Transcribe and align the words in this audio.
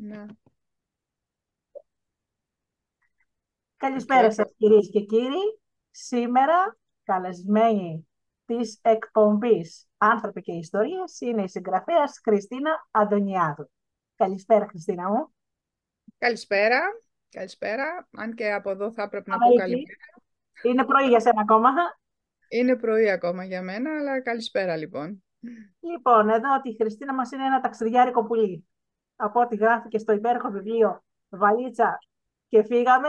Ναι. 0.00 0.24
Καλησπέρα 3.76 4.32
σας 4.32 4.52
κυρίες 4.56 4.90
και 4.92 5.00
κύριοι. 5.00 5.60
Σήμερα 5.90 6.76
καλεσμένη 7.02 8.08
της 8.44 8.78
εκπομπής 8.82 9.88
«Άνθρωποι 9.96 10.40
και 10.40 10.52
Ιστορίες» 10.52 11.20
είναι 11.20 11.42
η 11.42 11.48
συγγραφέας 11.48 12.20
Χριστίνα 12.22 12.88
Αντωνιάδου. 12.90 13.70
Καλησπέρα 14.16 14.66
Χριστίνα 14.66 15.08
μου. 15.08 15.34
Καλησπέρα. 16.18 16.80
Καλησπέρα. 17.30 18.08
Αν 18.10 18.34
και 18.34 18.52
από 18.52 18.70
εδώ 18.70 18.92
θα 18.92 19.02
έπρεπε 19.02 19.30
να 19.30 19.38
πω 19.38 19.44
Αμερική. 19.44 19.62
καλησπέρα. 19.62 20.22
Είναι 20.62 20.84
πρωί 20.84 21.08
για 21.08 21.20
σένα 21.20 21.40
ακόμα. 21.40 21.70
Είναι 22.48 22.76
πρωί 22.76 23.10
ακόμα 23.10 23.44
για 23.44 23.62
μένα, 23.62 23.98
αλλά 23.98 24.22
καλησπέρα 24.22 24.76
λοιπόν. 24.76 25.24
Λοιπόν, 25.80 26.28
εδώ 26.28 26.48
η 26.62 26.76
Χριστίνα 26.80 27.14
μας 27.14 27.30
είναι 27.30 27.44
ένα 27.44 27.60
ταξιδιάρικο 27.60 28.24
πουλί. 28.26 28.68
Από 29.20 29.40
ό,τι 29.40 29.56
γράφει 29.56 29.98
στο 29.98 30.12
υπέροχο 30.12 30.50
βιβλίο 30.50 31.02
«Βαλίτσα 31.28 31.98
και 32.48 32.62
φύγαμε». 32.62 33.08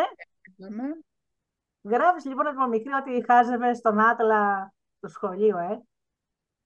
Πάμε. 0.58 0.84
Γράφεις 1.82 2.26
λοιπόν 2.26 2.48
από 2.48 2.68
μικρή 2.68 2.94
ότι 2.94 3.24
χάζευε 3.28 3.74
στον 3.74 4.00
άτλα 4.00 4.74
του 5.00 5.10
σχολείου, 5.10 5.58
ε, 5.58 5.82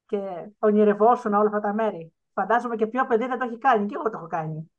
και 0.05 0.49
ονειρευόσουν 0.59 1.33
όλα 1.33 1.47
αυτά 1.47 1.59
τα 1.59 1.73
μέρη. 1.73 2.13
Φαντάζομαι 2.33 2.75
και 2.75 2.87
ποιο 2.87 3.05
παιδί 3.05 3.27
δεν 3.27 3.39
το 3.39 3.45
έχει 3.45 3.57
κάνει, 3.57 3.85
και 3.85 3.95
εγώ 3.95 4.09
το 4.09 4.17
έχω 4.17 4.27
κάνει. 4.27 4.71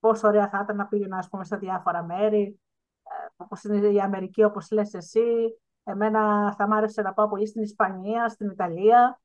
Πόσο 0.00 0.28
ωραία 0.28 0.48
θα 0.48 0.60
ήταν 0.62 0.76
να 0.76 0.86
πήγαινα, 0.86 1.18
ας 1.18 1.28
πούμε, 1.28 1.44
σε 1.44 1.56
διάφορα 1.56 2.02
μέρη, 2.02 2.60
ε, 3.02 3.26
όπως 3.36 3.64
είναι 3.64 3.86
η 3.86 4.00
Αμερική, 4.00 4.44
όπως 4.44 4.70
λες 4.70 4.94
εσύ. 4.94 5.60
Εμένα 5.84 6.52
θα 6.52 6.66
μ' 6.66 6.72
άρεσε 6.72 7.02
να 7.02 7.12
πάω 7.12 7.28
πολύ 7.28 7.46
στην 7.46 7.62
Ισπανία, 7.62 8.28
στην 8.28 8.50
Ιταλία. 8.50 9.20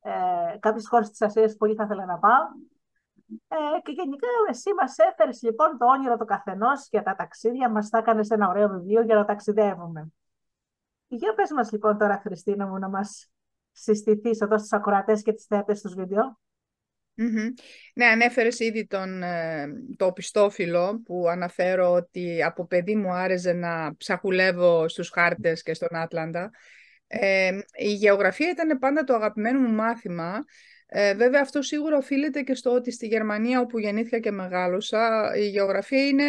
Ε, 0.00 0.58
κάποιες 0.58 0.88
χώρες 0.88 1.10
της 1.10 1.22
Ασίας 1.22 1.56
πολύ 1.56 1.74
θα 1.74 1.84
ήθελα 1.84 2.04
να 2.04 2.18
πάω. 2.18 2.46
Ε, 3.48 3.56
και 3.82 3.92
γενικά 3.92 4.26
εσύ 4.50 4.70
μας 4.80 4.98
έφερες 4.98 5.42
λοιπόν 5.42 5.78
το 5.78 5.86
όνειρο 5.86 6.16
του 6.16 6.24
καθενός 6.24 6.88
για 6.90 7.02
τα 7.02 7.14
ταξίδια, 7.14 7.70
μας 7.70 7.88
τα 7.88 7.98
έκανες 7.98 8.30
ένα 8.30 8.48
ωραίο 8.48 8.68
βιβλίο 8.68 9.02
για 9.02 9.14
να 9.14 9.24
ταξιδεύουμε. 9.24 10.08
Για 11.08 11.34
πες 11.34 11.50
μας 11.50 11.72
λοιπόν 11.72 11.98
τώρα, 11.98 12.20
Χριστίνα 12.24 12.66
μου, 12.66 12.78
να 12.78 12.88
μας 12.88 13.30
συστηθείς 13.72 14.40
εδώ 14.40 14.58
στους 14.58 14.72
ακροατές 14.72 15.22
και 15.22 15.32
τις 15.32 15.44
θεατές 15.44 15.80
τους 15.80 15.94
βίντεο. 15.94 16.38
Μμμ. 17.14 17.52
Ναι, 17.94 18.04
ανέφερες 18.04 18.58
ήδη 18.58 18.86
τον, 18.86 19.22
ε, 19.22 19.66
το 19.96 20.06
οπισθόφυλλο 20.06 21.02
που 21.04 21.28
αναφέρω 21.28 21.92
ότι 21.92 22.42
από 22.42 22.66
παιδί 22.66 22.94
μου 22.94 23.12
άρεσε 23.12 23.52
να 23.52 23.96
ψαχουλεύω 23.96 24.88
στους 24.88 25.10
χάρτες 25.10 25.62
και 25.62 25.74
στον 25.74 25.96
Άτλαντα. 25.96 26.50
Ε, 27.06 27.58
η 27.72 27.92
γεωγραφία 27.92 28.50
ήταν 28.50 28.78
πάντα 28.78 29.04
το 29.04 29.14
αγαπημένο 29.14 29.60
μου 29.60 29.74
μάθημα. 29.74 30.44
Ε, 30.90 31.14
βέβαια 31.14 31.40
αυτό 31.40 31.62
σίγουρα 31.62 31.96
οφείλεται 31.96 32.42
και 32.42 32.54
στο 32.54 32.70
ότι 32.74 32.90
στη 32.92 33.06
Γερμανία 33.06 33.60
όπου 33.60 33.78
γεννήθηκα 33.78 34.18
και 34.18 34.30
μεγάλωσα 34.30 35.32
η 35.36 35.48
γεωγραφία 35.48 36.06
είναι 36.06 36.24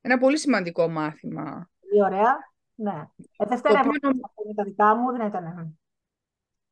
ένα 0.00 0.18
πολύ 0.18 0.38
σημαντικό 0.38 0.88
μάθημα. 0.88 1.70
Πολύ 1.80 2.02
ωραία. 2.02 2.36
Ναι. 2.74 3.04
Ε, 3.36 3.46
δευτερεύον, 3.48 3.98
τα 4.56 4.64
δικά 4.64 4.94
μου 4.96 5.12
δεν 5.16 5.26
ήταν. 5.26 5.78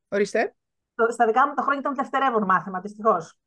Ορίστε. 0.09 0.53
Το- 0.95 1.11
Στα 1.11 1.25
δικά 1.25 1.47
μου 1.47 1.53
τα 1.53 1.61
χρόνια 1.61 1.79
ήταν 1.79 1.95
δευτερεύον 1.95 2.43
μάθημα, 2.43 2.79
δυστυχώς. 2.79 3.37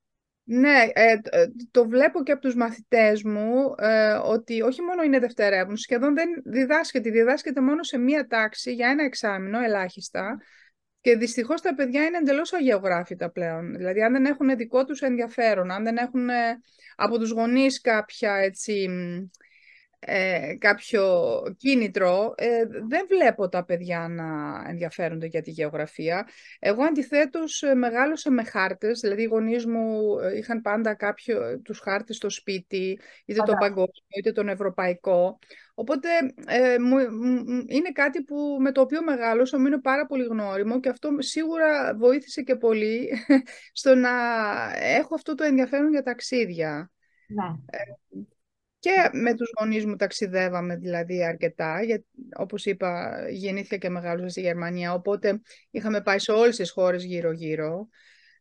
Ναι, 0.44 0.78
ε, 0.92 1.16
τ- 1.18 1.34
ε, 1.34 1.46
το 1.70 1.88
βλέπω 1.88 2.22
και 2.22 2.32
από 2.32 2.40
τους 2.40 2.54
μαθητές 2.54 3.22
μου 3.22 3.74
ε, 3.78 4.12
ότι 4.12 4.62
όχι 4.62 4.82
μόνο 4.82 5.02
είναι 5.02 5.18
δευτερεύουν, 5.18 5.76
σχεδόν 5.76 6.14
δεν 6.14 6.28
διδάσκεται, 6.44 7.10
διδάσκεται 7.10 7.60
μόνο 7.60 7.82
σε 7.82 7.98
μία 7.98 8.26
τάξη 8.26 8.72
για 8.74 8.88
ένα 8.88 9.04
εξάμηνο 9.04 9.58
ελάχιστα 9.60 10.38
και 11.02 11.16
δυστυχώς 11.16 11.60
τα 11.60 11.74
παιδιά 11.74 12.04
είναι 12.04 12.18
εντελώς 12.18 12.52
αγεωγράφητα 12.52 13.30
πλέον. 13.30 13.76
Δηλαδή 13.76 14.02
αν 14.02 14.12
δεν 14.12 14.24
έχουν 14.24 14.56
δικό 14.56 14.84
τους 14.84 15.00
ενδιαφέρον, 15.00 15.70
αν 15.70 15.84
δεν 15.84 15.96
έχουν 15.96 16.28
ε, 16.28 16.60
από 16.96 17.18
τους 17.18 17.30
γονείς 17.30 17.80
κάποια 17.80 18.34
έτσι, 18.34 18.88
μ, 18.88 19.30
ε, 20.06 20.54
κάποιο 20.58 21.42
κίνητρο, 21.56 22.34
ε, 22.36 22.64
δεν 22.88 23.06
βλέπω 23.08 23.48
τα 23.48 23.64
παιδιά 23.64 24.08
να 24.08 24.24
ενδιαφέρονται 24.68 25.26
για 25.26 25.42
τη 25.42 25.50
γεωγραφία. 25.50 26.28
Εγώ 26.58 26.82
αντιθέτως 26.82 27.62
ε, 27.62 27.74
μεγάλωσα 27.74 28.30
με 28.30 28.44
χάρτες, 28.44 29.00
δηλαδή 29.00 29.22
οι 29.22 29.24
γονείς 29.24 29.66
μου 29.66 30.18
ε, 30.18 30.36
είχαν 30.36 30.60
πάντα 30.60 30.94
κάποιο, 30.94 31.60
τους 31.60 31.78
χάρτες 31.78 32.16
στο 32.16 32.30
σπίτι, 32.30 33.00
είτε 33.24 33.40
τον 33.40 33.46
Φαντάζομαι. 33.46 33.58
παγκόσμιο 33.68 34.18
είτε 34.18 34.32
τον 34.32 34.48
ευρωπαϊκό. 34.48 35.38
Οπότε 35.74 36.08
ε, 36.46 36.78
μου, 36.78 36.96
μ- 36.96 37.70
είναι 37.70 37.90
κάτι 37.92 38.22
που, 38.22 38.56
με 38.60 38.72
το 38.72 38.80
οποίο 38.80 39.02
μεγάλωσα, 39.02 39.58
μου 39.58 39.66
είναι 39.66 39.80
πάρα 39.80 40.06
πολύ 40.06 40.24
γνώριμο 40.24 40.80
και 40.80 40.88
αυτό 40.88 41.10
σίγουρα 41.18 41.94
βοήθησε 41.96 42.42
και 42.42 42.56
πολύ 42.56 43.10
στο 43.72 43.94
να 43.94 44.10
έχω 44.76 45.14
αυτό 45.14 45.34
το 45.34 45.44
ενδιαφέρον 45.44 45.90
για 45.90 46.02
ταξίδια. 46.02 46.90
Ναι. 47.26 47.44
Και 48.82 49.10
με 49.12 49.34
τους 49.34 49.50
γονείς 49.58 49.86
μου 49.86 49.96
ταξιδεύαμε 49.96 50.76
δηλαδή 50.76 51.24
αρκετά, 51.24 51.82
γιατί 51.82 52.06
όπως 52.38 52.64
είπα 52.66 53.22
γεννήθηκα 53.30 53.76
και 53.76 53.88
μεγάλωσα 53.88 54.28
στη 54.28 54.40
Γερμανία, 54.40 54.92
οπότε 54.92 55.40
είχαμε 55.70 56.00
πάει 56.00 56.18
σε 56.18 56.32
όλες 56.32 56.56
τις 56.56 56.70
χώρες 56.70 57.04
γύρω-γύρω. 57.04 57.88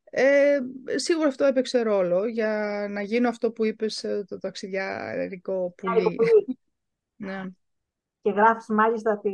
Ε, 0.03 0.57
σίγουρα 0.95 1.27
αυτό 1.27 1.45
έπαιξε 1.45 1.81
ρόλο 1.81 2.25
για 2.25 2.85
να 2.89 3.01
γίνω 3.01 3.29
αυτό 3.29 3.51
που 3.51 3.65
είπες, 3.65 4.03
ε, 4.03 4.25
το 4.27 4.37
ταξιδιάρικο 4.37 5.53
Άικο 5.53 5.73
πουλί. 5.75 6.15
πουλί. 6.15 6.59
Ναι. 7.15 7.41
Και 8.21 8.31
γράφεις 8.31 8.67
μάλιστα 8.67 9.11
ότι 9.11 9.31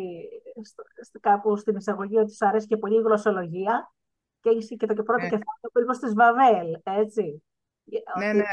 στο, 0.64 0.84
στο- 1.06 1.20
κάπου 1.20 1.58
στην 1.58 1.76
εισαγωγή 1.76 2.18
ότι 2.18 2.36
σου 2.36 2.48
αρέσει 2.48 2.68
και 2.68 2.78
πολύ 2.78 2.96
η 2.96 3.02
γλωσσολογία 3.02 3.94
και 4.42 4.50
έχεις 4.50 4.68
και 4.68 4.86
το 4.86 4.94
και 4.94 5.04
πρώτο 5.04 5.22
Ναι, 5.22 5.30
κεφάλαιο 5.30 5.70
περίπου 5.72 5.94
στις 5.94 6.14
Βαβέλ, 6.14 6.80
έτσι. 6.84 7.44
ναι, 8.18 8.28
Ότι 8.28 8.38
ναι. 8.38 8.44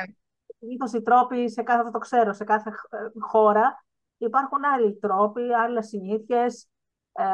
Συνήθως 0.64 0.92
οι 0.92 1.02
τρόποι 1.02 1.50
σε 1.50 1.62
κάθε, 1.62 1.78
αυτό 1.78 1.90
το 1.90 1.98
ξέρω, 1.98 2.32
σε 2.32 2.44
κάθε 2.44 2.70
ε, 2.70 3.20
χώρα 3.20 3.84
υπάρχουν 4.16 4.64
άλλοι 4.64 4.98
τρόποι, 4.98 5.54
άλλες 5.54 5.86
συνήθειες, 5.86 6.68
ε, 7.12 7.24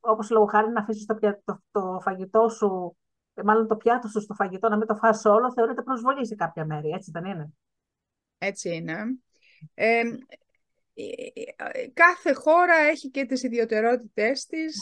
όπως 0.00 0.30
λόγω 0.30 0.46
χάρη 0.46 0.68
να 0.70 0.80
αφήσεις 0.80 1.06
το, 1.06 1.14
πια- 1.14 1.42
το, 1.44 1.62
το 1.70 1.98
φαγητό 2.02 2.48
σου, 2.48 2.96
ε, 3.34 3.42
μάλλον 3.42 3.68
το 3.68 3.76
πιάτο 3.76 4.08
σου 4.08 4.20
στο 4.20 4.34
φαγητό, 4.34 4.68
να 4.68 4.76
μην 4.76 4.86
το 4.86 4.96
φας 4.96 5.24
όλο, 5.24 5.52
θεωρείται 5.52 5.82
προσβολή 5.82 6.26
σε 6.26 6.34
κάποια 6.34 6.64
μέρη, 6.64 6.88
έτσι 6.88 7.10
δεν 7.10 7.24
είναι; 7.24 7.52
Έτσι 8.38 8.74
είναι. 8.74 9.18
Ε, 9.74 10.02
κάθε 11.92 12.32
χώρα 12.32 12.74
έχει 12.74 13.10
και 13.10 13.24
τις 13.24 13.42
ιδιωτερότητές 13.42 14.46
της. 14.46 14.76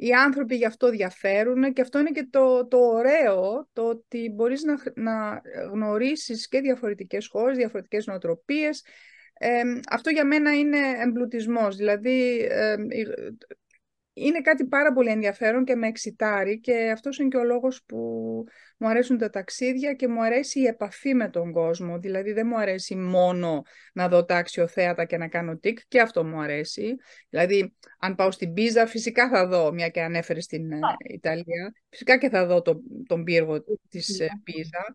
Ε, 0.00 0.06
οι 0.06 0.12
άνθρωποι 0.12 0.56
γι' 0.56 0.64
αυτό 0.64 0.90
διαφέρουν 0.90 1.72
και 1.72 1.80
αυτό 1.80 1.98
είναι 1.98 2.10
και 2.10 2.26
το, 2.30 2.66
το 2.66 2.78
ωραίο, 2.78 3.68
το 3.72 3.82
ότι 3.88 4.32
μπορείς 4.34 4.62
να, 4.62 4.78
χρ- 4.78 4.98
να 4.98 5.40
γνωρίσεις 5.72 6.48
και 6.48 6.60
διαφορετικές 6.60 7.26
χώρες, 7.26 7.56
διαφορετικές 7.56 8.06
νοοτροπίες. 8.06 8.84
Ε, 9.34 9.62
αυτό 9.90 10.10
για 10.10 10.24
μένα 10.24 10.54
είναι 10.58 10.78
εμπλουτισμός, 11.02 11.76
δηλαδή 11.76 12.46
ε, 12.50 12.76
η- 12.88 13.36
είναι 14.26 14.40
κάτι 14.40 14.64
πάρα 14.64 14.92
πολύ 14.92 15.10
ενδιαφέρον 15.10 15.64
και 15.64 15.74
με 15.74 15.86
εξητάρει 15.86 16.60
και 16.60 16.90
αυτός 16.92 17.18
είναι 17.18 17.28
και 17.28 17.36
ο 17.36 17.44
λόγος 17.44 17.82
που 17.86 17.98
μου 18.78 18.88
αρέσουν 18.88 19.18
τα 19.18 19.30
ταξίδια 19.30 19.92
και 19.92 20.08
μου 20.08 20.22
αρέσει 20.22 20.60
η 20.60 20.66
επαφή 20.66 21.14
με 21.14 21.28
τον 21.28 21.52
κόσμο. 21.52 21.98
Δηλαδή 21.98 22.32
δεν 22.32 22.46
μου 22.46 22.58
αρέσει 22.58 22.96
μόνο 22.96 23.62
να 23.92 24.08
δω 24.08 24.24
τα 24.24 24.36
αξιοθέατα 24.36 25.04
και 25.04 25.16
να 25.16 25.28
κάνω 25.28 25.56
τικ 25.56 25.78
και 25.88 26.00
αυτό 26.00 26.24
μου 26.24 26.40
αρέσει. 26.40 26.94
Δηλαδή 27.28 27.74
αν 27.98 28.14
πάω 28.14 28.30
στην 28.30 28.52
Πίζα 28.52 28.86
φυσικά 28.86 29.28
θα 29.28 29.46
δω, 29.46 29.72
μια 29.72 29.88
και 29.88 30.02
ανέφερες 30.02 30.44
στην 30.44 30.72
ε, 30.72 30.78
Ιταλία, 31.08 31.74
φυσικά 31.88 32.18
και 32.18 32.28
θα 32.28 32.46
δω 32.46 32.62
το, 32.62 32.80
τον 33.06 33.24
πύργο 33.24 33.64
της 33.88 34.20
ε, 34.20 34.28
Πίζα. 34.44 34.94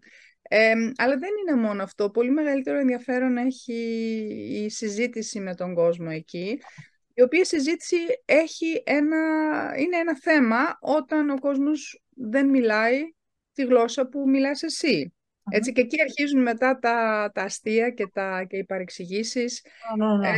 Ε, 0.49 0.73
αλλά 0.95 1.17
δεν 1.17 1.29
είναι 1.41 1.61
μόνο 1.61 1.83
αυτό. 1.83 2.09
Πολύ 2.09 2.31
μεγαλύτερο 2.31 2.77
ενδιαφέρον 2.77 3.37
έχει 3.37 3.73
η 4.63 4.69
συζήτηση 4.69 5.39
με 5.39 5.55
τον 5.55 5.73
κόσμο 5.73 6.07
εκεί 6.11 6.59
η 7.17 7.21
οποία 7.21 7.45
συζήτηση 7.45 7.97
έχει 8.25 8.83
ένα, 8.85 9.17
είναι 9.77 9.97
ένα 9.97 10.17
θέμα 10.17 10.77
όταν 10.81 11.29
ο 11.29 11.39
κόσμος 11.39 12.03
δεν 12.09 12.49
μιλάει 12.49 13.01
τη 13.53 13.63
γλώσσα 13.63 14.07
που 14.07 14.29
μιλάς 14.29 14.63
εσύ. 14.63 15.13
Έτσι, 15.51 15.71
και 15.71 15.81
εκεί 15.81 16.01
αρχίζουν 16.01 16.41
μετά 16.41 16.79
τα, 16.79 17.29
τα 17.33 17.41
αστεία 17.41 17.89
και, 17.89 18.07
τα, 18.07 18.43
και 18.43 18.57
οι 18.57 18.63
παρεξηγήσεις. 18.63 19.65
Ναι, 19.97 20.05
ναι, 20.05 20.17
ναι. 20.17 20.27
Ε, 20.27 20.35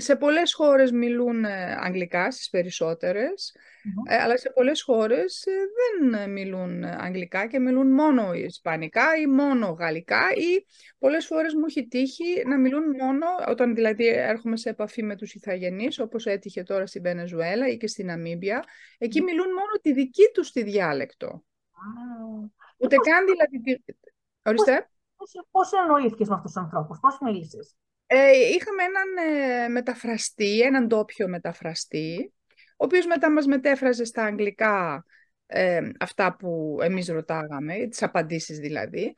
σε 0.00 0.16
πολλές 0.16 0.54
χώρες 0.54 0.90
μιλούν 0.90 1.44
ε, 1.44 1.76
αγγλικά, 1.80 2.30
στις 2.30 2.50
περισσότερες, 2.50 3.56
Μμμ. 3.84 3.94
ε, 4.08 4.16
αλλά 4.22 4.36
σε 4.38 4.50
πολλές 4.50 4.82
χώρες 4.82 5.46
ε, 5.46 5.52
δεν 6.00 6.14
ε, 6.14 6.26
μιλούν 6.26 6.82
ε, 6.82 6.96
αγγλικά 7.00 7.46
και 7.46 7.58
μιλούν 7.58 7.92
μόνο 7.92 8.32
ισπανικά 8.32 9.16
ή 9.22 9.26
μόνο 9.26 9.66
γαλλικά 9.66 10.20
ή 10.34 10.66
πολλές 10.98 11.26
φορές 11.26 11.54
μου 11.54 11.64
έχει 11.68 11.88
τύχει 11.88 12.42
να 12.46 12.58
μιλούν 12.58 12.82
μόνο, 13.00 13.26
όταν 13.48 13.74
δηλαδή 13.74 14.06
έρχομαι 14.06 14.56
σε 14.56 14.68
επαφή 14.68 15.02
με 15.02 15.16
τους 15.16 15.34
ηθαγενείς, 15.34 15.98
όπως 15.98 16.26
έτυχε 16.26 16.62
τώρα 16.62 16.86
στη 16.86 17.00
Βενεζουέλα 17.00 17.68
ή 17.68 17.76
και 17.76 17.86
στη 17.86 18.04
Ναμίμπια, 18.04 18.64
εκεί 18.98 19.22
μιλούν 19.22 19.46
μόνο 19.48 19.72
τη 19.82 19.92
δική 19.92 20.30
τους 20.34 20.50
τη 20.52 20.62
διάλεκτο. 20.62 21.26
Α, 21.26 21.80
Ούτε 22.76 22.96
πώς, 22.96 23.06
καν 23.06 23.24
δηλαδή... 23.24 23.60
τη- 23.60 23.92
πώς, 23.92 23.96
Ορίστε. 24.42 24.88
πώς, 25.16 25.32
πώς 25.50 25.70
εννοήθηκες 25.72 26.28
με 26.28 26.34
αυτούς 26.34 26.52
τους 26.52 26.62
ανθρώπους, 26.62 26.98
πώς 27.00 27.18
μίλησες; 27.20 27.76
Ε, 28.10 28.30
είχαμε 28.30 28.82
έναν 28.82 29.32
ε, 29.64 29.68
μεταφραστή, 29.68 30.60
έναν 30.60 30.86
ντόπιο 30.86 31.28
μεταφραστή, 31.28 32.32
ο 32.70 32.84
οποίος 32.84 33.06
μετά 33.06 33.30
μας 33.30 33.46
μετέφραζε 33.46 34.04
στα 34.04 34.24
αγγλικά 34.24 35.04
ε, 35.46 35.90
αυτά 36.00 36.36
που 36.36 36.78
εμείς 36.82 37.08
ρωτάγαμε, 37.08 37.86
τις 37.88 38.02
απαντήσεις 38.02 38.58
δηλαδή. 38.58 39.14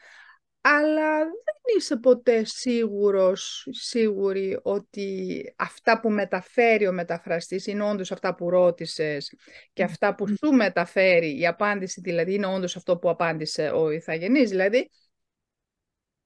αλλά 0.61 1.19
δεν 1.19 1.77
είσαι 1.77 1.97
ποτέ 1.97 2.45
σίγουρος, 2.45 3.69
σίγουρη 3.71 4.59
ότι 4.63 5.43
αυτά 5.57 6.01
που 6.01 6.11
μεταφέρει 6.11 6.87
ο 6.87 6.93
μεταφραστής 6.93 7.67
είναι 7.67 7.91
όντως 7.91 8.13
αυτά 8.13 8.35
που 8.35 8.51
ρώτησες 8.51 9.35
και 9.73 9.83
αυτά 9.83 10.15
που 10.15 10.27
σου 10.27 10.53
μεταφέρει 10.53 11.39
η 11.41 11.47
απάντηση, 11.47 12.01
δηλαδή 12.01 12.35
είναι 12.35 12.47
όντως 12.47 12.77
αυτό 12.77 12.97
που 12.99 13.11
απάντησε 13.11 13.71
ο 13.71 13.91
Ιθαγενής, 13.91 14.51
δηλαδή 14.51 14.91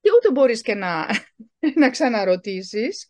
και 0.05 0.11
ούτε 0.17 0.31
μπορείς 0.31 0.61
και 0.61 0.73
να, 0.75 1.05
να 1.81 1.89
ξαναρωτήσεις. 1.89 3.09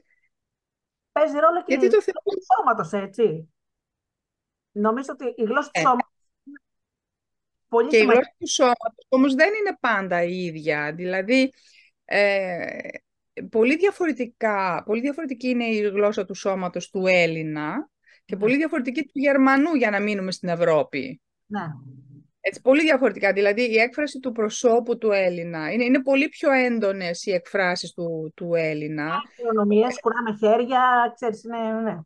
Παίζει 1.12 1.34
ρόλο 1.34 1.64
και 1.64 1.66
Γιατί 1.68 1.86
η 1.86 1.90
το 1.90 1.96
γλώσσα 1.96 2.12
του 2.22 2.46
σώματος, 2.56 2.92
έτσι. 3.08 3.54
Νομίζω 4.72 5.08
ότι 5.12 5.26
η 5.42 5.44
γλώσσα 5.44 5.72
του 5.72 5.80
Ε. 5.80 5.82
σώματος 5.82 6.10
πολύ 7.68 7.90
Και 7.90 7.96
η 7.96 8.00
σημαντική. 8.00 8.22
γλώσσα 8.24 8.36
του 8.40 8.48
σώματος 8.50 9.06
όμως 9.10 9.34
δεν 9.36 9.54
είναι 9.54 9.78
πάντα 9.80 10.24
η 10.24 10.44
ίδια. 10.44 10.94
Δηλαδή, 10.96 11.54
ε, 12.06 12.68
πολύ, 13.50 13.76
διαφορετικά, 13.76 14.84
πολύ 14.86 15.02
διαφορετική 15.02 15.48
είναι 15.48 15.66
η 15.66 15.80
γλώσσα 15.80 16.26
του 16.26 16.34
σώματος 16.34 16.90
του 16.90 17.08
Έλληνα 17.08 17.90
και 18.26 18.36
Ναι. 18.36 18.42
πολύ 18.42 18.56
διαφορετική 18.56 19.02
του 19.04 19.20
Γερμανού 19.20 19.74
για 19.76 19.90
να 19.90 20.00
μείνουμε 20.00 20.32
στην 20.32 20.50
Ευρώπη. 20.50 21.22
Ναι. 21.46 21.62
Έτσι, 22.48 22.62
πολύ 22.62 22.82
διαφορετικά. 22.82 23.34
Δηλαδή, 23.34 23.72
η 23.72 23.78
έκφραση 23.78 24.20
του 24.20 24.32
προσώπου 24.32 24.98
του 24.98 25.12
Έλληνα 25.12 25.72
είναι, 25.72 25.84
είναι 25.84 26.02
πολύ 26.02 26.30
πιο 26.30 26.52
έντονες 26.52 27.26
οι 27.26 27.32
εκφράσεις 27.32 27.94
του, 27.94 28.34
του 28.36 28.54
Έλληνα. 28.56 29.22
Χειρονομίες, 29.36 30.00
κουράμε 30.00 30.38
χέρια, 30.40 31.12
ξέρεις, 31.16 31.44
είναι, 31.44 31.82
ναι. 31.82 31.98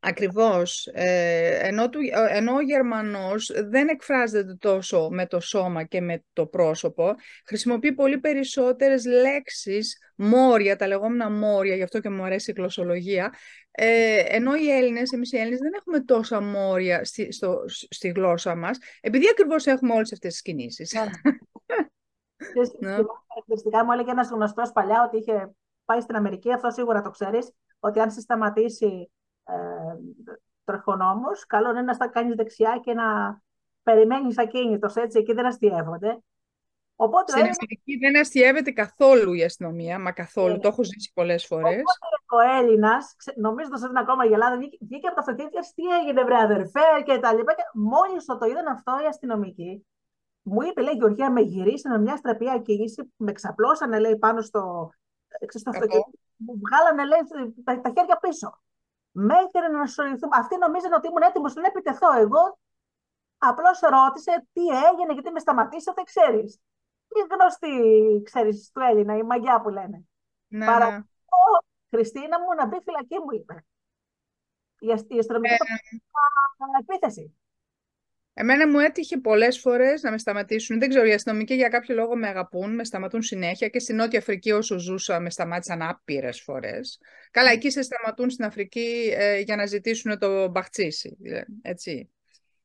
Ακριβώς. 0.00 0.88
Ε, 0.92 1.58
ενώ, 1.62 1.88
του, 1.88 1.98
ε, 2.00 2.36
ενώ 2.36 2.54
ο 2.54 2.60
Γερμανός 2.60 3.52
δεν 3.68 3.88
εκφράζεται 3.88 4.54
τόσο 4.60 5.08
με 5.10 5.26
το 5.26 5.40
σώμα 5.40 5.84
και 5.84 6.00
με 6.00 6.24
το 6.32 6.46
πρόσωπο, 6.46 7.14
χρησιμοποιεί 7.46 7.92
πολύ 7.92 8.18
περισσότερες 8.18 9.04
λέξεις, 9.04 9.98
μόρια, 10.16 10.76
τα 10.76 10.86
λεγόμενα 10.86 11.30
μόρια, 11.30 11.74
γι' 11.74 11.82
αυτό 11.82 12.00
και 12.00 12.08
μου 12.08 12.24
αρέσει 12.24 12.50
η 12.50 12.54
γλωσσολογία, 12.56 13.34
ε, 13.78 14.18
ενώ 14.26 14.54
οι 14.54 14.70
Έλληνες, 14.70 15.12
εμείς 15.12 15.32
οι 15.32 15.38
Έλληνες 15.38 15.58
δεν 15.58 15.72
έχουμε 15.76 16.00
τόσα 16.00 16.40
μόρια 16.40 17.04
στη, 17.04 17.32
στο, 17.32 17.62
στη 17.68 18.08
γλώσσα 18.08 18.54
μας, 18.54 18.78
επειδή 19.00 19.28
ακριβώς 19.30 19.66
έχουμε 19.66 19.94
όλες 19.94 20.12
αυτές 20.12 20.32
τις 20.32 20.42
κινήσεις. 20.42 20.92
Ναι, 20.92 21.00
ναι. 21.04 21.86
Ξέρεις, 22.36 22.72
Ναι. 22.78 22.90
θυμάμαι 22.90 23.08
Χαρακτηριστικά 23.28 23.84
μου 23.84 23.92
έλεγε 23.92 24.10
ένας 24.10 24.28
γνωστός 24.28 24.72
παλιά 24.72 25.04
ότι 25.06 25.16
είχε 25.16 25.50
πάει 25.84 26.00
στην 26.00 26.16
Αμερική, 26.16 26.52
αυτό 26.52 26.70
σίγουρα 26.70 27.02
το 27.02 27.10
ξέρεις, 27.10 27.50
ότι 27.78 28.00
αν 28.00 28.10
σε 28.10 28.20
σταματήσει 28.20 29.10
ε, 29.44 29.54
τροχονόμος, 30.64 31.46
καλό 31.46 31.70
είναι 31.70 31.82
να 31.82 31.92
στα 31.92 32.08
κάνεις 32.08 32.34
δεξιά 32.34 32.80
και 32.84 32.92
να 32.94 33.40
περιμένεις 33.82 34.38
ακίνητος, 34.38 34.94
έτσι, 34.94 35.18
εκεί 35.18 35.32
δεν 35.32 35.46
αστειεύονται. 35.46 36.18
Οπότε 36.96 37.22
ο 37.22 37.26
Στην 37.26 37.38
Έλληνας 37.38 37.56
Αμερική 37.58 37.96
δεν 37.96 38.20
αστιεύεται 38.20 38.70
καθόλου 38.70 39.32
η 39.32 39.44
αστυνομία, 39.44 39.98
μα 39.98 40.12
καθόλου, 40.12 40.52
Ναι. 40.52 40.58
το 40.58 40.68
έχω 40.68 40.84
ζήσει 40.84 41.10
πολλές 41.14 41.46
φορές. 41.46 41.66
Οπότε 41.72 42.15
ο 42.30 42.38
Έλληνας, 42.58 43.16
νομίζοντα 43.36 43.76
ότι 43.76 43.86
είναι 43.90 44.00
ακόμα 44.00 44.24
η 44.24 44.32
Ελλάδα, 44.32 44.56
βγήκε, 44.56 44.76
βγήκε 44.80 45.06
από 45.06 45.16
τα 45.16 45.20
αυτοκίνητα, 45.20 45.60
τι 45.74 45.82
έγινε, 46.00 46.24
βρε 46.24 46.36
αδερφέ, 46.36 47.02
και 47.04 47.18
τα 47.18 47.34
λοιπά. 47.34 47.54
Μόλις 47.74 48.24
το, 48.24 48.38
το 48.38 48.46
είδαν 48.46 48.66
αυτό 48.66 48.92
οι 49.02 49.06
αστυνομικοί, 49.06 49.86
μου 50.42 50.62
είπε, 50.62 50.82
λέει 50.82 50.94
Γεωργία, 50.94 51.30
με 51.30 51.40
γυρίσανε 51.40 51.98
μια 51.98 52.16
στραπία 52.16 52.58
κίνηση, 52.58 53.12
με 53.16 53.32
ξαπλώσανε, 53.32 53.98
λέει, 53.98 54.16
πάνω 54.16 54.40
στο, 54.40 54.90
έξω 55.28 55.58
στο 55.58 55.70
Καπό. 55.70 55.84
αυτοκίνητο, 55.84 56.18
μου 56.36 56.60
βγάλανε, 56.64 57.04
λέει, 57.04 57.54
τα, 57.64 57.80
τα 57.80 57.92
χέρια 57.96 58.16
πίσω. 58.16 58.60
Μέχρι 59.18 59.72
να 59.72 59.86
σωρηθούμε. 59.86 60.36
Αυτοί 60.36 60.56
νομίζανε 60.58 60.94
ότι 60.94 61.08
ήμουν 61.08 61.22
έτοιμος 61.22 61.54
να 61.54 61.66
επιτεθώ. 61.66 62.12
Εγώ 62.18 62.58
απλώς 63.38 63.80
ρώτησε 63.80 64.46
τι 64.52 64.62
έγινε, 64.66 65.12
γιατί 65.12 65.30
με 65.30 65.38
σταματήσατε, 65.38 66.02
ξέρεις. 66.02 66.60
Η 67.08 67.34
γνωστή, 67.34 68.22
ξέρεις, 68.24 68.70
του 68.70 68.80
Έλληνα, 68.80 69.16
η 69.16 69.22
μαγιά 69.22 69.60
που 69.60 69.68
λένε. 69.68 70.04
Ναι, 70.46 70.66
Παρα- 70.66 70.90
ναι. 70.90 71.00
Χριστίνα 71.90 72.40
μου 72.40 72.54
να 72.58 72.66
μπει 72.66 72.76
φυλακή, 72.84 73.14
μου 73.14 73.40
είπε. 73.40 73.64
Η, 74.78 74.90
ασ- 74.92 75.10
η 75.10 75.18
αστυνομική 75.18 75.52
Ε, 75.52 75.56
το- 75.56 76.92
επίθεση. 76.92 77.34
Εμένα 78.38 78.68
μου 78.68 78.78
έτυχε 78.78 79.18
πολλές 79.18 79.58
φορές 79.58 80.02
να 80.02 80.10
με 80.10 80.18
σταματήσουν. 80.18 80.78
Δεν 80.78 80.88
ξέρω, 80.88 81.06
οι 81.06 81.12
αστυνομικοί 81.12 81.54
για 81.54 81.68
κάποιο 81.68 81.94
λόγο 81.94 82.16
με 82.16 82.28
αγαπούν, 82.28 82.74
με 82.74 82.84
σταματούν 82.84 83.22
συνέχεια 83.22 83.68
και 83.68 83.78
στην 83.78 83.96
Νότια 83.96 84.18
Αφρική 84.18 84.52
όσο 84.52 84.78
ζούσα 84.78 85.20
με 85.20 85.30
σταμάτησαν 85.30 85.82
άπειρες 85.82 86.40
φορές. 86.40 86.98
Καλά, 87.30 87.50
εκεί 87.50 87.70
σε 87.70 87.82
σταματούν 87.82 88.30
στην 88.30 88.44
Αφρική 88.44 89.14
ε, 89.16 89.38
για 89.40 89.56
να 89.56 89.66
ζητήσουν 89.66 90.18
το 90.18 90.48
μπαχτσίσι, 90.48 91.16
δηλαδή, 91.20 91.52
έτσι. 91.62 92.10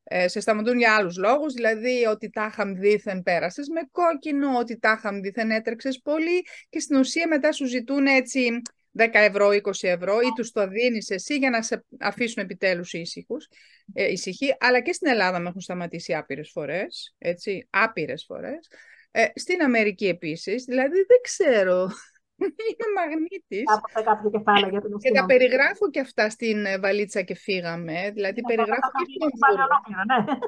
Ε, 0.04 0.28
σε 0.28 0.40
σταματούν 0.40 0.78
για 0.78 0.96
άλλους 0.96 1.18
λόγους, 1.18 1.54
δηλαδή 1.54 2.06
ότι 2.06 2.30
τάχαμ 2.30 2.74
δήθεν 2.74 3.22
πέρασες 3.24 3.68
με 3.68 3.82
κόκκινο, 3.92 4.58
ότι 4.58 4.80
τάχαμ 4.80 5.20
δήθεν 5.20 5.52
έτρεξες 5.52 6.00
πολύ 6.04 6.46
και 6.70 6.80
στην 6.80 6.98
ουσία 7.00 7.28
μετά 7.28 7.52
σου 7.52 7.66
ζητούν 7.66 8.06
έτσι 8.06 8.62
10 8.92 9.10
ευρώ, 9.14 9.50
20 9.52 9.88
ευρώ 9.88 10.20
ή 10.20 10.28
τους 10.36 10.52
το 10.52 10.68
δίνεις 10.68 11.10
εσύ 11.10 11.36
για 11.38 11.50
να 11.50 11.62
σε 11.62 11.86
αφήσουν 12.00 12.44
επιτέλους 12.44 12.94
ήσυχους, 12.94 13.48
ε, 13.94 14.12
ησυχοί. 14.12 14.56
Αλλά 14.60 14.80
και 14.82 14.94
στην 14.94 15.08
Ελλάδα 15.08 15.40
με 15.40 15.50
έχουν 15.50 15.62
σταματήσει 15.62 16.14
άπειρες 16.16 16.50
φορές, 16.54 17.16
έτσι, 17.18 17.68
άπειρες 17.70 18.24
φορές. 18.28 18.68
Ε, 19.12 19.26
στην 19.36 19.62
Αμερική 19.62 20.08
επίσης, 20.08 20.64
δηλαδή 20.64 20.96
δεν 20.96 21.18
ξέρω, 21.24 21.90
είμαι 22.70 22.88
μαγνήτης. 22.96 23.64
Άποψε 23.66 24.02
κάποιο 24.04 24.30
κεφάλαιο 24.30 24.70
για 24.70 24.82
την 24.82 24.90
Και 24.90 24.90
τα 24.90 24.96
αστυνομία. 24.96 25.26
περιγράφω 25.26 25.90
και 25.90 26.00
αυτά 26.00 26.30
στην 26.30 26.66
ε, 26.66 26.80
βαλίτσα 26.80 27.22
και 27.22 27.36
φύγαμε. 27.36 28.12
Δηλαδή, 28.14 28.42
Ναι, 28.42 28.48
περιγράφω 28.56 28.82
θα- 28.82 28.92
θα- 28.94 29.06
και 29.06 29.18
θα- 29.20 29.28
στον 29.28 29.40
πάλι 29.40 29.56
Βούρο. 29.58 29.68
ολόκληρο, 29.72 30.04
ναι. 30.04 30.40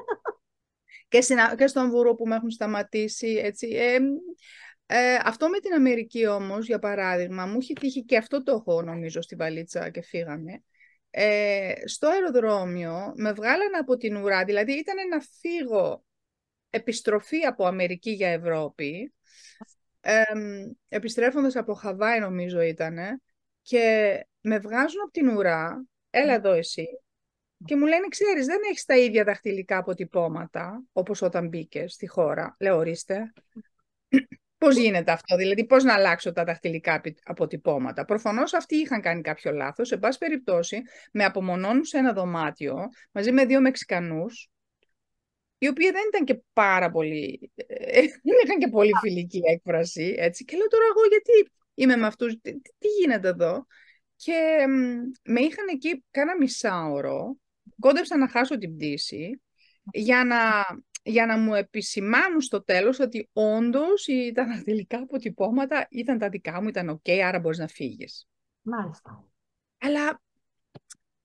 Και, 1.08 1.20
στην- 1.20 1.56
και 1.56 1.66
στον 1.66 1.90
Βούρο 1.90 2.14
που 2.14 2.26
με 2.26 2.34
έχουν 2.36 2.50
σταματήσει. 2.50 3.40
Έτσι. 3.44 3.66
Ε, 3.68 3.98
ε, 4.86 5.18
αυτό 5.24 5.48
με 5.48 5.58
την 5.58 5.72
Αμερική 5.72 6.26
όμως, 6.26 6.66
για 6.66 6.78
παράδειγμα, 6.78 7.46
μου 7.46 7.58
έχει 7.60 7.72
τύχει 7.72 8.04
και 8.04 8.16
αυτό 8.16 8.42
το 8.42 8.52
έχω 8.52 8.82
νομίζω 8.82 9.20
στη 9.22 9.36
βαλίτσα 9.36 9.90
και 9.90 10.02
φύγαμε. 10.02 10.62
Ε, 11.10 11.72
στο 11.84 12.08
αεροδρόμιο 12.08 13.12
με 13.16 13.32
βγάλανε 13.32 13.76
από 13.80 13.96
την 13.96 14.16
ουρά, 14.16 14.44
δηλαδή 14.44 14.72
ήταν 14.72 15.08
να 15.08 15.20
φύγω 15.40 16.04
επιστροφή 16.70 17.44
από 17.44 17.66
Αμερική 17.66 18.10
για 18.10 18.28
Ευρώπη, 18.28 19.14
ε, 20.00 20.22
επιστρέφοντας 20.88 21.56
από 21.56 21.74
Χαβάη 21.74 22.20
νομίζω 22.20 22.60
ήτανε, 22.60 23.20
και 23.62 24.26
με 24.40 24.58
βγάζουν 24.58 25.00
από 25.02 25.10
την 25.10 25.28
ουρά, 25.28 25.86
έλα 26.10 26.32
εδώ 26.34 26.52
εσύ, 26.52 26.86
και 27.64 27.76
μου 27.76 27.86
λένε, 27.86 28.08
ξέρεις, 28.08 28.46
δεν 28.46 28.58
έχεις 28.70 28.84
τα 28.84 28.96
ίδια 28.96 29.24
δαχτυλικά 29.24 29.76
αποτυπώματα, 29.76 30.82
όπως 30.92 31.22
όταν 31.22 31.48
μπήκες 31.48 31.92
στη 31.92 32.06
χώρα. 32.06 32.56
Λέω, 32.60 32.76
ορίστε. 32.76 33.32
Πώς 34.64 34.76
γίνεται 34.76 35.12
αυτό, 35.12 35.36
δηλαδή 35.36 35.66
πώς 35.66 35.84
να 35.84 35.94
αλλάξω 35.94 36.32
τα 36.32 36.44
δαχτυλικά 36.44 36.94
απει- 36.94 37.18
αποτυπώματα. 37.24 38.04
Προφανώς 38.04 38.54
αυτοί 38.54 38.76
είχαν 38.76 39.00
κάνει 39.00 39.20
κάποιο 39.20 39.52
λάθος. 39.52 39.88
Σε 39.88 39.96
πάση 39.96 40.18
περιπτώσει, 40.18 40.82
με 41.12 41.24
απομονώνουν 41.24 41.84
σε 41.84 41.98
ένα 41.98 42.12
δωμάτιο 42.12 42.76
μαζί 43.12 43.32
με 43.32 43.44
δύο 43.44 43.60
Μεξικανούς, 43.60 44.48
οι 45.58 45.68
οποίοι 45.68 45.90
δεν 45.90 46.02
ήταν 46.08 46.24
και 46.24 46.42
πάρα 46.52 46.90
πολύ, 46.90 47.50
ε, 47.56 48.00
δεν 48.26 48.36
είχαν 48.44 48.58
και 48.58 48.68
πολύ 48.68 48.90
φιλική 49.00 49.40
έκφραση, 49.44 50.14
έτσι. 50.18 50.44
Και 50.44 50.56
λέω 50.56 50.66
τώρα 50.68 50.84
εγώ 50.84 51.06
γιατί 51.08 51.50
είμαι 51.74 51.96
με 51.96 52.06
αυτούς, 52.06 52.32
τι, 52.40 52.60
τι- 52.60 52.70
τι 52.78 52.88
γίνεται 53.00 53.28
εδώ; 53.28 53.66
Και 54.16 54.66
μ, 54.68 55.30
με 55.32 55.40
είχαν 55.40 55.66
εκεί 55.72 56.04
κάνα 56.10 56.36
μισάωρο, 56.36 57.36
κόντεψα 57.80 58.16
να 58.16 58.28
χάσω 58.28 58.58
την 58.58 58.76
πτήση, 58.76 59.40
για 59.92 60.24
να, 60.24 60.36
για 61.06 61.26
να 61.26 61.36
μου 61.38 61.54
επισημάνουν 61.54 62.40
στο 62.40 62.62
τέλος 62.64 62.98
ότι 63.00 63.28
όντως 63.32 64.06
οι- 64.06 64.32
τα 64.34 64.44
δαχτυλικά 64.46 64.98
αποτυπώματα 64.98 65.86
ήταν 65.90 66.18
τα 66.18 66.28
δικά 66.28 66.62
μου, 66.62 66.68
ήταν 66.68 66.88
οκ, 66.88 67.08
άρα 67.24 67.38
μπορείς 67.38 67.58
να 67.58 67.66
φύγεις. 67.68 68.28
Μάλιστα. 68.62 69.24
Αλλά 69.80 70.20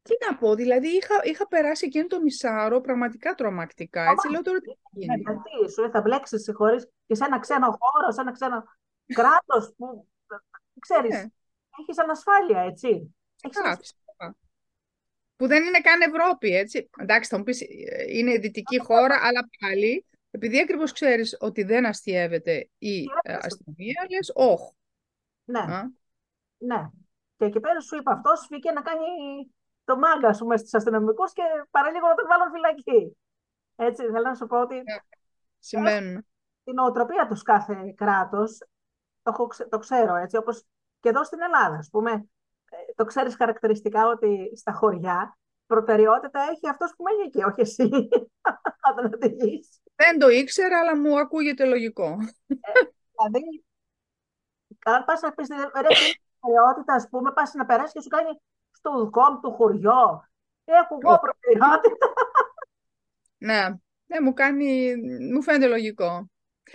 τι 0.01 0.13
να 0.29 0.37
πω, 0.37 0.55
δηλαδή 0.55 0.87
είχα, 0.87 1.15
είχα 1.23 1.47
περάσει 1.47 1.85
εκείνο 1.85 2.07
το 2.07 2.21
μισάωρο 2.21 2.81
πραγματικά 2.81 3.33
τρομακτικά, 3.35 4.09
έτσι 4.09 4.29
λέω 4.29 4.41
τώρα 4.41 4.59
τι 4.59 4.67
θα 4.69 4.75
Ναι, 4.91 5.03
γίνει. 5.05 5.21
γιατί 5.21 5.71
σου 5.73 5.81
λέει, 5.81 5.89
θα 5.91 6.01
μπλέξεις 6.01 6.41
συγχωρείς 6.43 6.89
και 7.07 7.15
σε 7.15 7.25
ένα 7.25 7.39
ξένο 7.39 7.65
χώρο, 7.65 8.11
σε 8.11 8.21
ένα 8.21 8.31
ξένο 8.31 8.63
κράτος 9.05 9.73
που, 9.77 10.07
ξέρεις, 10.79 11.09
Ναι. 11.09 11.23
έχεις 11.79 11.99
ανασφάλεια, 11.99 12.59
έτσι. 12.61 12.87
Έχεις 12.87 13.13
Φυσικά, 13.41 13.59
ανασφάλεια. 13.59 13.77
φυσικά. 13.77 14.08
Που 15.39 15.47
δεν 15.47 15.63
είναι 15.63 15.79
καν 15.79 16.01
Ευρώπη, 16.01 16.55
έτσι. 16.55 16.89
Εντάξει, 16.97 17.29
θα 17.29 17.37
μου 17.37 17.43
πεις, 17.43 17.61
ε, 17.61 17.67
είναι 18.07 18.37
δυτική 18.37 18.79
χώρα, 18.79 19.19
αλλά 19.23 19.49
πάλι, 19.59 20.05
επειδή 20.31 20.59
ακριβώς 20.59 20.91
ξέρεις 20.91 21.37
ότι 21.39 21.63
δεν 21.63 21.85
αστιεύεται 21.85 22.69
η 22.77 22.99
ε, 22.99 23.03
έτρεξε. 23.23 23.47
αστυνομία, 23.47 24.05
λες, 24.09 24.31
όχ. 24.35 24.61
Ναι, 25.43 25.59
Α, 25.59 25.91
ναι. 26.57 26.89
Και 27.37 27.45
εκεί 27.45 27.59
πέρα 27.59 27.79
σου 27.79 27.95
είπε 27.95 28.11
αυτός, 28.11 28.47
βγήκε 28.49 28.71
να 28.71 28.81
κάνει 28.81 29.05
το 29.83 29.97
μάγκα 29.97 30.33
σου 30.33 30.45
μέσα 30.45 30.59
στους 30.59 30.73
αστυνομικούς 30.73 31.33
και 31.33 31.41
παραλίγο 31.71 32.07
να 32.07 32.15
τον 32.15 32.27
βάλουν 32.27 32.51
φυλακή. 32.51 33.17
Έτσι, 33.75 34.03
θέλω 34.03 34.21
να 34.21 34.35
σου 34.35 34.47
πω 34.47 34.61
ότι 34.61 34.75
Συμβαίνουν. 35.59 36.25
την 36.63 36.73
νοοτροπία 36.73 37.27
τους 37.27 37.41
κάθε 37.43 37.93
κράτος, 37.97 38.57
το, 39.21 39.31
έχω 39.31 39.47
ξε- 39.47 39.69
το 39.69 39.77
ξέρω 39.77 40.15
έτσι, 40.15 40.37
όπως 40.37 40.63
και 40.99 41.09
εδώ 41.09 41.23
στην 41.23 41.41
Ελλάδα, 41.41 41.75
ας 41.75 41.89
πούμε, 41.89 42.11
ε, 42.11 42.23
το 42.95 43.05
ξέρεις 43.05 43.35
χαρακτηριστικά 43.35 44.07
ότι 44.07 44.51
στα 44.55 44.71
χωριά 44.71 45.37
προτεραιότητα 45.65 46.39
έχει 46.51 46.69
αυτός 46.69 46.93
που 46.95 47.03
μένει 47.03 47.27
εκεί, 47.27 47.43
όχι 47.43 47.61
εσύ, 47.61 47.89
να 48.87 48.93
τον 48.95 49.13
οδηγείς. 49.13 49.81
Δεν 49.95 50.19
το 50.19 50.29
ήξερα, 50.29 50.79
αλλά 50.79 50.97
μου 50.97 51.19
ακούγεται 51.19 51.65
λογικό. 51.65 52.17
Δηλαδή, 52.47 53.63
Αν 54.85 55.05
πας 55.05 55.21
να 55.21 55.31
πεις 55.31 55.47
προτεραιότητα, 55.47 56.93
ας 56.93 57.07
πούμε, 57.09 57.31
πας 57.31 57.53
να 57.53 57.65
περάσεις 57.65 57.93
και 57.93 58.01
σου 58.01 58.07
κάνει 58.07 58.41
στο 58.71 59.03
δικό 59.03 59.31
μου 59.31 59.39
το 59.39 59.51
χωριό. 59.51 60.29
Έχω 60.65 60.97
εγώ 61.01 61.19
προτεραιότητα. 61.19 62.07
Ναι, 63.37 63.67
ναι, 64.05 64.19
μου 64.21 64.33
κάνει, 64.33 64.95
μου 65.33 65.41
φαίνεται 65.41 65.67
λογικό. 65.67 66.29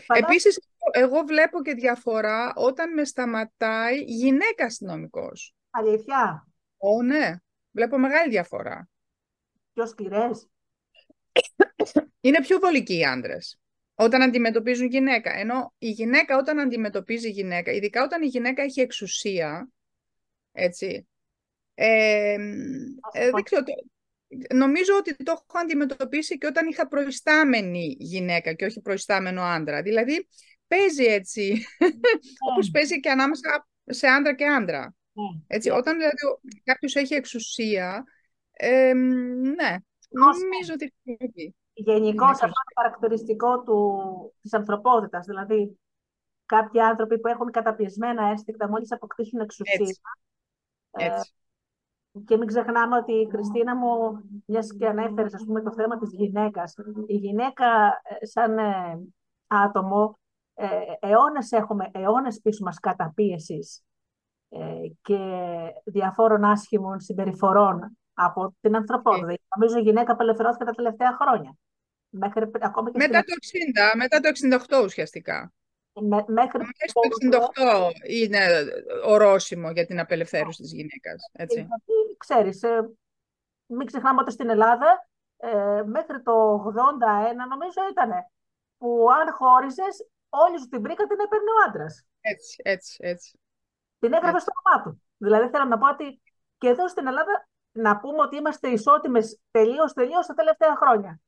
Επίσης, 0.07 0.61
εγώ 0.91 1.23
βλέπω 1.23 1.63
και 1.63 1.75
διαφορά 1.75 2.53
όταν 2.57 2.93
με 2.93 3.05
σταματάει 3.05 4.03
γυναίκα 4.03 4.65
αστυνομικός. 4.65 5.55
Αλήθεια; 5.77 6.47
Ω, 6.77 7.03
ναι. 7.03 7.37
Βλέπω 7.71 7.99
μεγάλη 7.99 8.31
διαφορά. 8.31 8.89
Πιο 9.73 9.87
σκληρές. 9.87 10.49
Είναι 12.21 12.41
πιο 12.41 12.59
βολικοί 12.59 12.97
οι 12.97 13.05
άντρες. 13.05 13.59
Όταν 13.95 14.23
αντιμετωπίζουν 14.23 14.87
γυναίκα. 14.87 15.39
Ενώ 15.39 15.75
η 15.79 15.91
γυναίκα 15.91 16.37
όταν 16.37 16.59
αντιμετωπίζει 16.59 17.31
γυναίκα, 17.31 17.73
ειδικά 17.73 18.03
όταν 18.03 18.23
η 18.23 18.27
γυναίκα 18.27 18.63
έχει 18.63 18.81
εξουσία, 18.81 19.69
έτσι, 20.53 21.09
ε, 21.75 22.37
ε, 23.13 23.31
δεν 23.31 23.43
ξέρω, 23.43 23.63
νομίζω 24.55 24.97
ότι 24.97 25.17
το 25.17 25.31
έχω 25.33 25.59
αντιμετωπίσει 25.63 26.39
και 26.39 26.47
όταν 26.47 26.67
είχα 26.67 26.89
προϊστάμενη 26.89 27.97
γυναίκα 27.99 28.53
και 28.53 28.65
όχι 28.65 28.81
προϊστάμενο 28.81 29.43
άντρα. 29.43 29.83
Δηλαδή, 29.83 30.29
παίζει 30.67 31.05
έτσι, 31.05 31.67
mm. 31.81 31.91
όπως 32.51 32.71
παίζει 32.71 33.01
και 33.01 33.11
ανάμεσα 33.11 33.69
σε 33.85 34.07
άντρα 34.07 34.35
και 34.35 34.47
άντρα. 34.47 34.95
Mm. 35.15 35.43
Έτσι, 35.47 35.71
όταν 35.71 35.97
δηλαδή 35.97 36.19
κάποιος 36.65 36.95
έχει 36.95 37.15
εξουσία, 37.15 38.05
ε, 38.53 38.93
ναι, 38.93 39.77
νομίζω 40.09 40.73
ότι 40.73 40.95
Γενικώς 41.77 42.31
αυτό 42.31 42.47
είναι 42.47 42.83
χαρακτηριστικό 42.83 43.63
του, 43.63 44.03
της 44.41 44.53
ανθρωπότητας. 44.53 45.27
Δηλαδή, 45.27 45.79
κάποιοι 46.47 46.81
άνθρωποι 46.81 47.21
που 47.21 47.29
έχουν 47.29 47.51
καταπιεσμένα 47.51 48.27
αίσθητα 48.27 48.69
μόλις 48.69 48.93
αποκτήσουν 48.93 49.41
εξουσία. 49.41 49.75
Έτσι. 49.81 50.01
Ε, 50.91 51.05
Έτσι. 51.05 51.33
Και 52.27 52.37
μην 52.37 52.47
ξεχνάμε 52.47 52.97
ότι 52.97 53.13
η 53.13 53.29
Χριστίνα 53.31 53.77
μου, 53.77 54.23
μιας 54.47 54.77
και 54.79 54.87
ανέφερες 54.87 55.35
ας 55.35 55.45
πούμε, 55.45 55.63
το 55.63 55.73
θέμα 55.73 55.99
της 55.99 56.13
γυναίκας. 56.13 56.75
Η 57.07 57.17
γυναίκα 57.17 58.01
ε, 58.21 58.27
σαν 58.27 58.59
ε, 58.59 58.99
άτομο, 59.47 60.19
ε, 60.55 60.67
αιώνες 61.01 61.53
έχουμε, 61.53 61.91
αιώνες 61.93 62.41
πίσω 62.41 62.65
μας 62.65 62.79
καταπίεσης 62.79 63.79
ε, 63.79 63.94
και 65.03 65.19
διαφόρων 65.85 66.45
άσχημων 66.45 67.01
συμπεριφορών 67.01 67.97
από 68.15 68.55
την 68.61 68.77
ανθρωπότητα. 68.77 69.33
Ε. 69.33 69.37
Νομίζω 69.57 69.79
η 69.79 69.83
γυναίκα 69.83 70.13
απελευθερώθηκε 70.13 70.65
τα 70.65 70.71
τελευταία 70.71 71.17
χρόνια. 71.21 71.57
Μέχρι, 72.09 72.51
ακόμα 72.61 72.91
και 72.91 72.99
μετά, 72.99 73.25
το 73.25 73.35
60, 73.93 73.97
μετά 73.97 74.21
το 74.21 74.29
68 74.81 74.85
ουσιαστικά. 74.85 75.53
Με, 76.01 76.25
μέχρι 76.27 76.59
το 76.59 77.39
68 77.55 78.09
είναι 78.09 78.41
ορόσημο 79.05 79.71
για 79.71 79.87
την 79.87 80.01
απελευθέρωση 80.01 80.63
της 80.63 80.73
γυναίκας. 80.73 81.31
Έτσι. 81.33 81.59
Ε, 81.59 81.67
ξέρεις, 82.17 82.63
ε, 82.63 82.91
μην 83.67 83.87
ξεχνάμε 83.87 84.21
ότι 84.21 84.33
στην 84.33 84.49
Ελλάδα 84.49 85.09
ε, 85.37 85.83
μέχρι 85.87 86.23
το 86.23 86.65
81 86.67 87.49
νομίζω 87.49 87.81
ήταν 87.91 88.11
που 88.79 89.07
αν 89.21 89.33
χώριζες 89.33 90.07
όλη 90.29 90.59
σου 90.59 90.69
την 90.69 90.83
πρίκα 90.83 91.07
την 91.07 91.19
έπαιρνε 91.25 91.51
ο 91.51 91.69
άντρας. 91.69 92.05
Έτσι, 92.21 92.57
έτσι, 92.65 92.97
έτσι. 93.01 93.39
Την 94.05 94.13
έγραφε 94.13 94.39
στο 94.39 94.53
όνομά 94.65 94.83
του. 94.85 95.03
Δηλαδή 95.17 95.49
θέλω 95.49 95.65
να 95.65 95.79
πω 95.79 95.89
ότι 95.89 96.23
και 96.59 96.69
εδώ 96.69 96.89
στην 96.89 97.07
Ελλάδα 97.07 97.49
να 97.73 97.99
πούμε 97.99 98.21
ότι 98.21 98.37
είμαστε 98.37 98.69
ισότιμες 98.69 99.41
τελείως 99.51 99.93
τελείως 99.93 100.27
τα 100.27 100.35
τελευταία 100.35 100.77
χρόνια. 100.77 101.21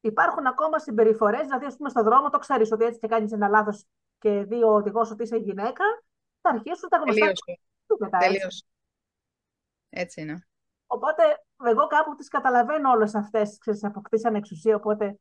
Υπάρχουν 0.00 0.46
ακόμα 0.46 0.78
συμπεριφορές, 0.78 1.40
δηλαδή, 1.40 1.64
ας 1.64 1.76
πούμε, 1.76 1.88
στον 1.88 2.04
δρόμο 2.04 2.30
το 2.30 2.38
ξέρεις 2.38 2.72
ότι 2.72 2.84
έτσι 2.84 2.98
και 2.98 3.06
κάνεις 3.06 3.32
ένα 3.32 3.48
λάθος 3.48 3.86
και 4.18 4.42
δει 4.42 4.62
ο 4.62 4.68
οδηγός 4.68 5.10
ότι 5.10 5.22
είσαι 5.22 5.36
γυναίκα, 5.36 5.84
θα 6.40 6.50
αρχίσουν 6.50 6.88
τα 6.88 6.96
γνωστά. 6.96 7.32
Τελείω. 8.18 8.48
Έτσι 9.88 10.20
είναι. 10.20 10.46
Οπότε, 10.86 11.22
εγώ 11.64 11.86
κάπου 11.86 12.14
τις 12.14 12.28
καταλαβαίνω 12.28 12.90
όλες 12.90 13.14
αυτές, 13.14 13.58
ξέρεις, 13.58 13.84
αποκτήσαν 13.84 14.34
εξουσία. 14.34 14.76
Οπότε 14.76 15.18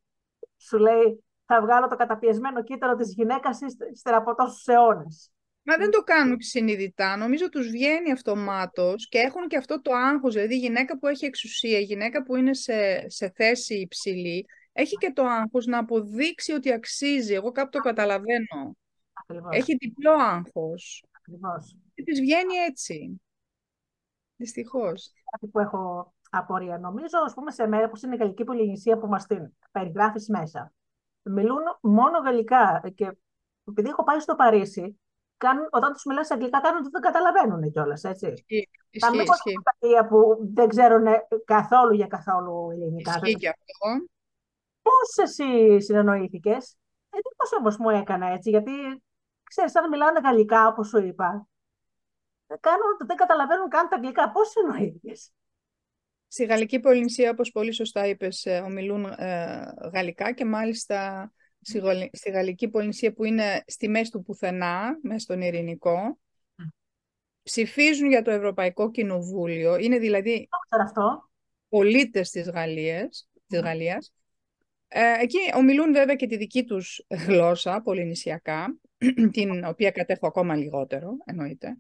σου 0.58 0.77
λέει, 0.77 1.24
θα 1.46 1.62
βγάλω 1.62 1.88
το 1.88 1.96
καταπιεσμένο 1.96 2.63
κύτταρο 2.63 2.96
της 2.96 3.13
γυναίκας 3.13 3.60
ύστερα 3.91 4.18
από 4.18 4.36
τόσους 4.36 4.68
αιώνες. 4.68 5.32
Μα 5.63 5.77
δεν 5.77 5.89
το 5.89 6.01
κάνουν 6.03 6.41
συνειδητά. 6.41 7.18
Νομίζω 7.18 7.50
τους 7.50 7.68
βγαίνει 7.68 8.12
αυτομάτως 8.12 9.08
και 9.10 9.18
έχουν 9.18 9.48
και 9.48 9.58
αυτό 9.58 9.82
το 9.82 9.91
άγχος. 9.94 10.34
Δηλαδή 10.34 10.53
η 10.53 10.58
γυναίκα 10.58 10.98
που 10.98 11.08
έχει 11.08 11.25
εξουσία, 11.25 11.80
η 11.80 11.84
γυναίκα 11.84 12.24
που 12.24 12.36
είναι 12.36 12.53
σε, 12.53 13.10
σε 13.10 13.32
θέση 13.36 13.74
υψηλή, 13.74 14.46
έχει 14.74 14.96
και 14.96 15.12
το 15.15 15.24
άγχος 15.24 15.65
να 15.65 15.77
αποδείξει 15.77 16.51
ότι 16.51 16.72
αξίζει. 16.72 17.34
Εγώ 17.34 17.51
κάπου 17.51 17.70
το 17.70 17.80
καταλαβαίνω. 17.80 18.77
Έχει 19.50 19.75
διπλό 19.75 20.12
άγχος. 20.12 21.03
Ακριβώς. 21.12 21.77
Και 21.94 22.03
της 22.03 22.20
βγαίνει 22.20 22.56
έτσι. 22.70 23.22
Δυστυχώς. 24.36 25.12
Κάτι 25.32 25.48
που 25.48 25.60
έχω 25.60 26.13
απορία. 26.30 26.77
Νομίζω, 26.77 27.18
ας 27.25 27.34
πούμε, 27.34 27.51
σε 27.51 27.68
μέρα 27.68 27.89
που 27.89 28.00
είναι 28.03 28.15
η 28.15 28.18
γαλλική 28.18 28.44
πολυνησία 28.44 28.98
που 28.98 29.08
μας 29.08 29.25
την 29.25 29.53
περιγράφεις 29.72 30.27
μέσα. 30.30 30.74
Μιλούν 31.22 31.62
μόνο 31.82 32.18
γαλλικά 32.18 32.91
και 32.96 33.18
επειδή 33.68 33.89
έχω 33.89 34.03
πάει 34.03 34.20
στο 34.20 34.36
Παρίσι, 34.36 35.00
κάνουν, 35.45 35.67
όταν 35.71 35.93
τους 35.93 36.03
μιλάς 36.05 36.31
αγγλικά 36.31 36.60
κάνουν 36.62 36.79
ότι 36.79 36.89
δεν 36.91 37.01
καταλαβαίνουν 37.01 37.71
κιόλας, 37.71 38.03
έτσι. 38.03 38.27
Ισχύει, 38.27 38.69
Τα 39.00 39.10
ισχύει. 39.13 40.07
που 40.10 40.38
δεν 40.53 40.67
ξέρουν 40.67 41.05
καθόλου 41.45 41.93
για 41.93 42.07
καθόλου 42.07 42.71
ελληνικά. 42.71 43.12
Ισχύει 43.12 43.36
και 43.36 43.48
αυτό. 43.50 44.05
Πώς 44.81 45.17
εσύ 45.24 45.79
συνεννοήθηκες; 45.81 46.77
Εντύπωση 47.10 47.55
όμως 47.60 47.77
μου 47.77 47.89
έκανα 47.89 48.27
έτσι, 48.27 48.50
γιατί 48.50 48.71
ξέρεις, 49.43 49.75
αν 49.75 49.89
μιλάνε 49.89 50.19
γαλλικά, 50.24 50.67
όπως 50.67 50.88
σου 50.88 50.98
είπα, 50.98 51.48
κάνουν, 52.60 52.98
δεν 53.05 53.17
καταλαβαίνουν 53.17 53.69
καν 53.69 53.89
τα 53.89 53.95
αγγλικά. 53.95 54.31
Πώς 54.31 54.50
συνεννοήθηκες; 54.50 55.31
Στη 56.27 56.45
Γαλλική 56.45 56.79
Πολυνησία, 56.79 57.29
όπως 57.29 57.51
πολύ 57.51 57.71
σωστά 57.71 58.07
είπες, 58.07 58.45
ε, 58.45 58.60
ομιλούν 58.65 59.05
ε, 59.05 59.74
γαλλικά 59.93 60.31
και 60.31 60.45
μάλιστα 60.45 61.31
στη 62.12 62.30
Γαλλική 62.30 62.68
Πολυνησία 62.68 63.13
που 63.13 63.24
είναι 63.24 63.63
στη 63.68 63.88
μέση 63.88 64.12
του 64.12 64.22
πουθενά, 64.22 65.00
μέσα 65.01 65.20
στον 65.20 65.41
Ειρηνικό, 65.41 66.20
ψηφίζουν 67.44 68.10
για 68.10 68.22
το 68.22 68.32
Ευρωπαϊκό 68.32 68.91
Κοινοβούλιο. 68.91 69.77
Είναι 69.77 69.98
δηλαδή 69.98 70.48
αυτό; 70.70 71.30
πολίτες 71.70 72.30
της, 72.30 72.50
Γαλλίας, 72.50 73.30
της 73.48 73.60
Γαλλίας 73.60 74.13
ε, 74.94 75.13
εκεί 75.20 75.38
ομιλούν 75.56 75.94
βέβαια 75.94 76.15
και 76.15 76.27
τη 76.27 76.38
δική 76.38 76.63
τους 76.63 77.06
γλώσσα, 77.27 77.82
πολυνησιακά, 77.82 78.77
την 79.32 79.65
οποία 79.65 79.91
κατέχω 79.91 80.27
ακόμα 80.27 80.56
λιγότερο, 80.56 81.18
εννοείται. 81.25 81.77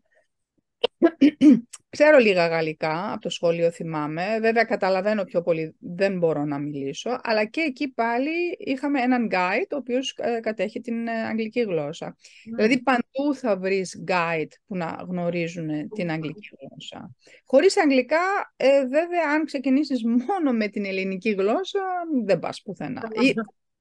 Ξέρω 1.89 2.17
λίγα 2.17 2.47
γαλλικά, 2.47 3.11
από 3.11 3.21
το 3.21 3.29
σχολείο 3.29 3.71
θυμάμαι. 3.71 4.37
Βέβαια 4.41 4.63
καταλαβαίνω 4.63 5.23
πιο 5.23 5.41
πολύ, 5.41 5.75
δεν 5.79 6.17
μπορώ 6.17 6.45
να 6.45 6.59
μιλήσω. 6.59 7.19
Αλλά 7.23 7.45
και 7.45 7.61
εκεί 7.61 7.87
πάλι 7.87 8.29
είχαμε 8.57 9.01
έναν 9.01 9.27
guide, 9.31 9.67
ο 9.71 9.75
οποίος 9.75 10.15
ε, 10.17 10.39
κατέχει 10.39 10.79
την 10.79 11.07
ε, 11.07 11.11
αγγλική 11.11 11.61
γλώσσα. 11.61 12.05
Ναι. 12.05 12.55
Δηλαδή 12.55 12.81
παντού 12.81 13.35
θα 13.35 13.57
βρεις 13.57 14.03
guide 14.07 14.51
που 14.67 14.75
να 14.75 15.05
γνωρίζουν 15.07 15.89
την 15.89 16.11
αγγλική 16.11 16.49
γλώσσα. 16.59 17.15
Χωρίς 17.45 17.77
αγγλικά, 17.77 18.53
ε, 18.55 18.79
βέβαια, 18.81 19.29
αν 19.33 19.45
ξεκινήσεις 19.45 20.03
μόνο 20.27 20.51
με 20.51 20.67
την 20.67 20.85
ελληνική 20.85 21.29
γλώσσα, 21.29 21.81
δεν 22.25 22.39
πας 22.39 22.61
πουθενά. 22.61 23.01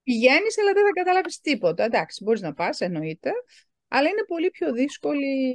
Πηγαίνεις, 0.03 0.59
αλλά 0.59 0.73
δεν 0.73 0.85
θα 0.85 0.91
καταλάβεις 0.95 1.41
τίποτα. 1.41 1.85
Εντάξει, 1.85 2.25
μπορείς 2.25 2.41
να 2.41 2.53
πας, 2.53 2.81
εννοείται 2.81 3.31
αλλά 3.93 4.09
είναι 4.09 4.25
πολύ 4.27 4.51
πιο 4.51 4.73
δύσκολη 4.73 5.55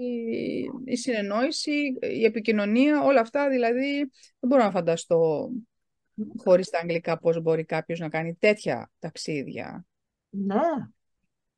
η 0.85 0.95
συνεννόηση, 0.95 1.97
η 2.01 2.23
επικοινωνία, 2.23 3.03
όλα 3.03 3.19
αυτά, 3.19 3.49
δηλαδή 3.49 3.97
δεν 4.39 4.49
μπορώ 4.49 4.63
να 4.63 4.71
φανταστώ 4.71 5.49
χωρίς 6.43 6.69
τα 6.69 6.79
αγγλικά 6.79 7.17
πώς 7.19 7.41
μπορεί 7.41 7.65
κάποιος 7.65 7.99
να 7.99 8.09
κάνει 8.09 8.35
τέτοια 8.35 8.91
ταξίδια. 8.99 9.85
Ναι, 10.29 10.61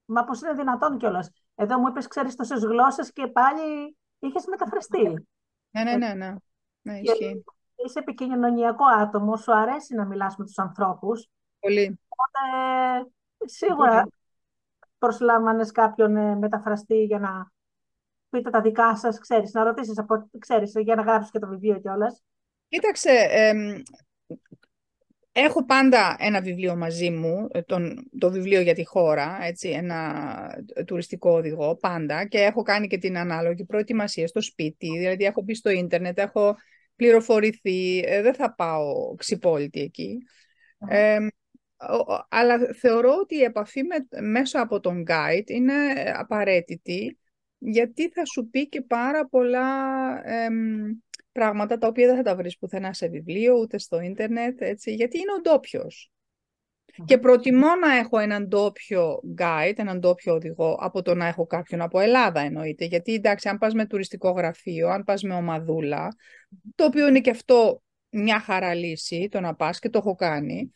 μα 0.05 0.23
πώς 0.23 0.41
είναι 0.41 0.53
δυνατόν 0.53 0.97
κιόλας. 0.97 1.29
Εδώ 1.55 1.79
μου 1.79 1.87
είπες, 1.87 2.07
ξέρεις, 2.07 2.35
τόσες 2.35 2.63
γλώσσες 2.63 3.11
και 3.13 3.27
πάλι 3.27 3.97
είχες 4.19 4.45
μεταφραστεί. 4.45 5.27
Ναι, 5.69 5.83
ναι, 5.83 5.97
ναι, 5.97 6.13
ναι. 6.13 6.35
ναι 6.81 6.99
ισχύει. 6.99 7.43
Είσαι 7.85 7.99
επικοινωνιακό 7.99 8.85
άτομο, 8.85 9.35
σου 9.37 9.55
αρέσει 9.55 9.95
να 9.95 10.05
μιλάς 10.05 10.35
με 10.35 10.45
τους 10.45 10.57
ανθρώπους. 10.57 11.27
Πολύ. 11.59 11.99
Οπότε, 12.07 13.09
σίγουρα 13.45 14.07
προσλάμβανες 14.97 15.71
κάποιον 15.71 16.15
ε, 16.15 16.35
μεταφραστή 16.35 17.03
για 17.03 17.19
να 17.19 17.51
πείτε 18.29 18.49
τα 18.49 18.61
δικά 18.61 18.95
σας, 18.95 19.19
ξέρεις, 19.19 19.53
να 19.53 19.63
ρωτήσεις 19.63 19.97
από 19.97 20.29
ξέρεις, 20.39 20.73
για 20.75 20.95
να 20.95 21.01
γράψεις 21.01 21.31
και 21.31 21.39
το 21.39 21.47
βιβλίο 21.47 21.79
κιόλας. 21.79 22.23
Κοίταξε, 22.67 23.09
έχω 25.31 25.65
πάντα 25.65 26.15
ένα 26.19 26.41
βιβλίο 26.41 26.75
μαζί 26.75 27.09
μου, 27.09 27.47
ε, 27.51 27.61
τον, 27.61 28.09
το 28.19 28.31
βιβλίο 28.31 28.61
για 28.61 28.73
τη 28.73 28.85
χώρα, 28.85 29.37
έτσι, 29.41 29.69
ένα 29.69 30.33
τουριστικό 30.85 31.31
οδηγό, 31.31 31.75
πάντα, 31.75 32.25
και 32.25 32.37
έχω 32.37 32.61
κάνει 32.61 32.87
και 32.87 32.97
την 32.97 33.17
ανάλογη 33.17 33.65
προετοιμασία 33.65 34.27
στο 34.27 34.41
σπίτι, 34.41 34.97
δηλαδή 34.97 35.25
έχω 35.25 35.41
μπει 35.41 35.55
στο 35.55 35.69
ίντερνετ, 35.69 36.19
έχω 36.19 36.55
πληροφορηθεί, 36.95 37.99
ε, 38.05 38.21
δεν 38.21 38.33
θα 38.33 38.53
πάω 38.53 39.15
ξυπόλυτη 39.15 39.81
εκεί 39.81 40.17
αλλά 42.29 42.59
θεωρώ 42.79 43.15
ότι 43.21 43.35
η 43.35 43.43
επαφή 43.43 43.83
με, 43.83 44.21
μέσα 44.21 44.61
από 44.61 44.79
τον 44.79 45.03
guide 45.07 45.49
είναι 45.49 45.73
απαραίτητη 46.15 47.17
γιατί 47.57 48.09
θα 48.09 48.25
σου 48.25 48.49
πει 48.49 48.69
και 48.69 48.81
πάρα 48.81 49.27
πολλά 49.27 49.65
πράγματα 51.31 51.77
τα 51.77 51.87
οποία 51.87 52.07
δεν 52.07 52.15
θα 52.15 52.21
τα 52.21 52.35
βρεις 52.35 52.57
πουθενά 52.57 52.93
σε 52.93 53.07
βιβλίο, 53.07 53.53
ούτε 53.53 53.77
στο 53.77 53.99
ίντερνετ, 53.99 54.61
έτσι, 54.61 54.93
γιατί 54.93 55.17
είναι 55.17 55.31
ο 55.37 55.41
ντόπιος. 55.41 56.11
Και 57.05 57.17
προτιμώ 57.17 57.75
να 57.75 57.95
έχω 57.95 58.19
έναν 58.19 58.47
ντόπιο 58.47 59.19
guide, 59.37 59.73
έναν 59.75 59.99
ντόπιο 59.99 60.33
οδηγό, 60.33 60.77
από 60.79 61.01
το 61.01 61.15
να 61.15 61.27
έχω 61.27 61.45
κάποιον 61.45 61.81
από 61.81 61.99
Ελλάδα 61.99 62.39
εννοείται. 62.39 62.85
Γιατί 62.85 63.13
εντάξει, 63.13 63.49
αν 63.49 63.57
πας 63.57 63.73
με 63.73 63.85
τουριστικό 63.85 64.31
γραφείο, 64.31 64.87
αν 64.89 65.03
πας 65.03 65.21
με 65.21 65.33
ομαδούλα, 65.33 66.07
το 66.75 66.83
οποίο 66.83 67.07
είναι 67.07 67.19
και 67.19 67.29
αυτό 67.29 67.81
μια 68.09 68.39
χαρά 68.39 68.73
λύση, 68.73 69.27
το 69.31 69.39
να 69.39 69.55
πας 69.55 69.79
και 69.79 69.89
το 69.89 69.97
έχω 69.97 70.15
κάνει, 70.15 70.71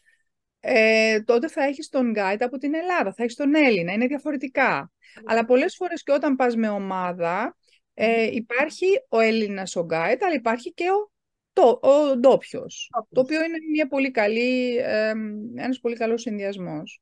ε, 0.63 1.21
τότε 1.21 1.47
θα 1.47 1.63
έχεις 1.63 1.89
τον 1.89 2.13
guide 2.15 2.39
από 2.39 2.57
την 2.57 2.75
Ελλάδα, 2.75 3.13
θα 3.13 3.23
έχεις 3.23 3.35
τον 3.35 3.55
Έλληνα, 3.55 3.91
είναι 3.91 4.07
διαφορετικά. 4.07 4.91
Αλλά 5.25 5.45
πολλές 5.45 5.75
φορές 5.75 6.03
και 6.03 6.11
όταν 6.11 6.35
πας 6.35 6.55
με 6.55 6.69
ομάδα, 6.69 7.57
ε, 7.93 8.23
υπάρχει 8.31 8.85
ο 9.09 9.19
Έλληνας 9.19 9.75
ο 9.75 9.85
guide, 9.89 10.21
αλλά 10.21 10.33
υπάρχει 10.33 10.73
και 10.73 10.89
ο, 10.89 11.11
το, 11.53 11.79
ο 11.81 12.17
ντόπιος. 12.17 12.89
Το 13.09 13.21
οποίο 13.21 13.43
είναι 13.43 13.57
μια 13.71 13.87
πολύ 13.87 14.11
καλή, 14.11 14.77
ε, 14.77 15.13
ένας 15.55 15.79
πολύ 15.79 15.95
καλός 15.95 16.21
συνδυασμός. 16.21 17.01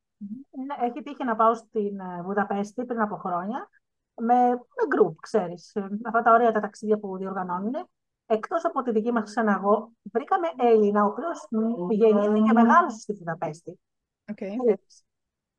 Έχει 0.84 1.04
τύχει 1.04 1.24
να 1.24 1.36
πάω 1.36 1.56
στην 1.56 2.00
ε, 2.00 2.22
Βουδαπέστη 2.24 2.86
πριν 2.86 3.02
από 3.02 3.16
χρόνια 3.16 3.70
με, 4.16 4.50
με 4.50 4.84
group, 4.96 5.14
ξέρεις. 5.22 5.76
Ε, 5.76 5.88
αυτά 6.06 6.22
τα 6.22 6.32
ωραία 6.32 6.52
τα 6.52 6.60
ταξίδια 6.60 6.98
που 6.98 7.18
διοργανώνουν. 7.18 7.74
Εκτός 8.32 8.66
από 8.66 8.82
τη 8.82 8.92
δική 8.92 9.12
μας 9.12 9.36
εγώ, 9.36 9.92
βρήκαμε 10.12 10.48
Έλληνα, 10.58 11.04
ο 11.04 11.08
οποίος 11.08 11.48
γεννήθηκε 11.90 12.54
μεγάλο 12.54 12.90
στη 12.90 13.14
Βουδαπέστη. 13.14 13.80
Okay. 14.32 14.74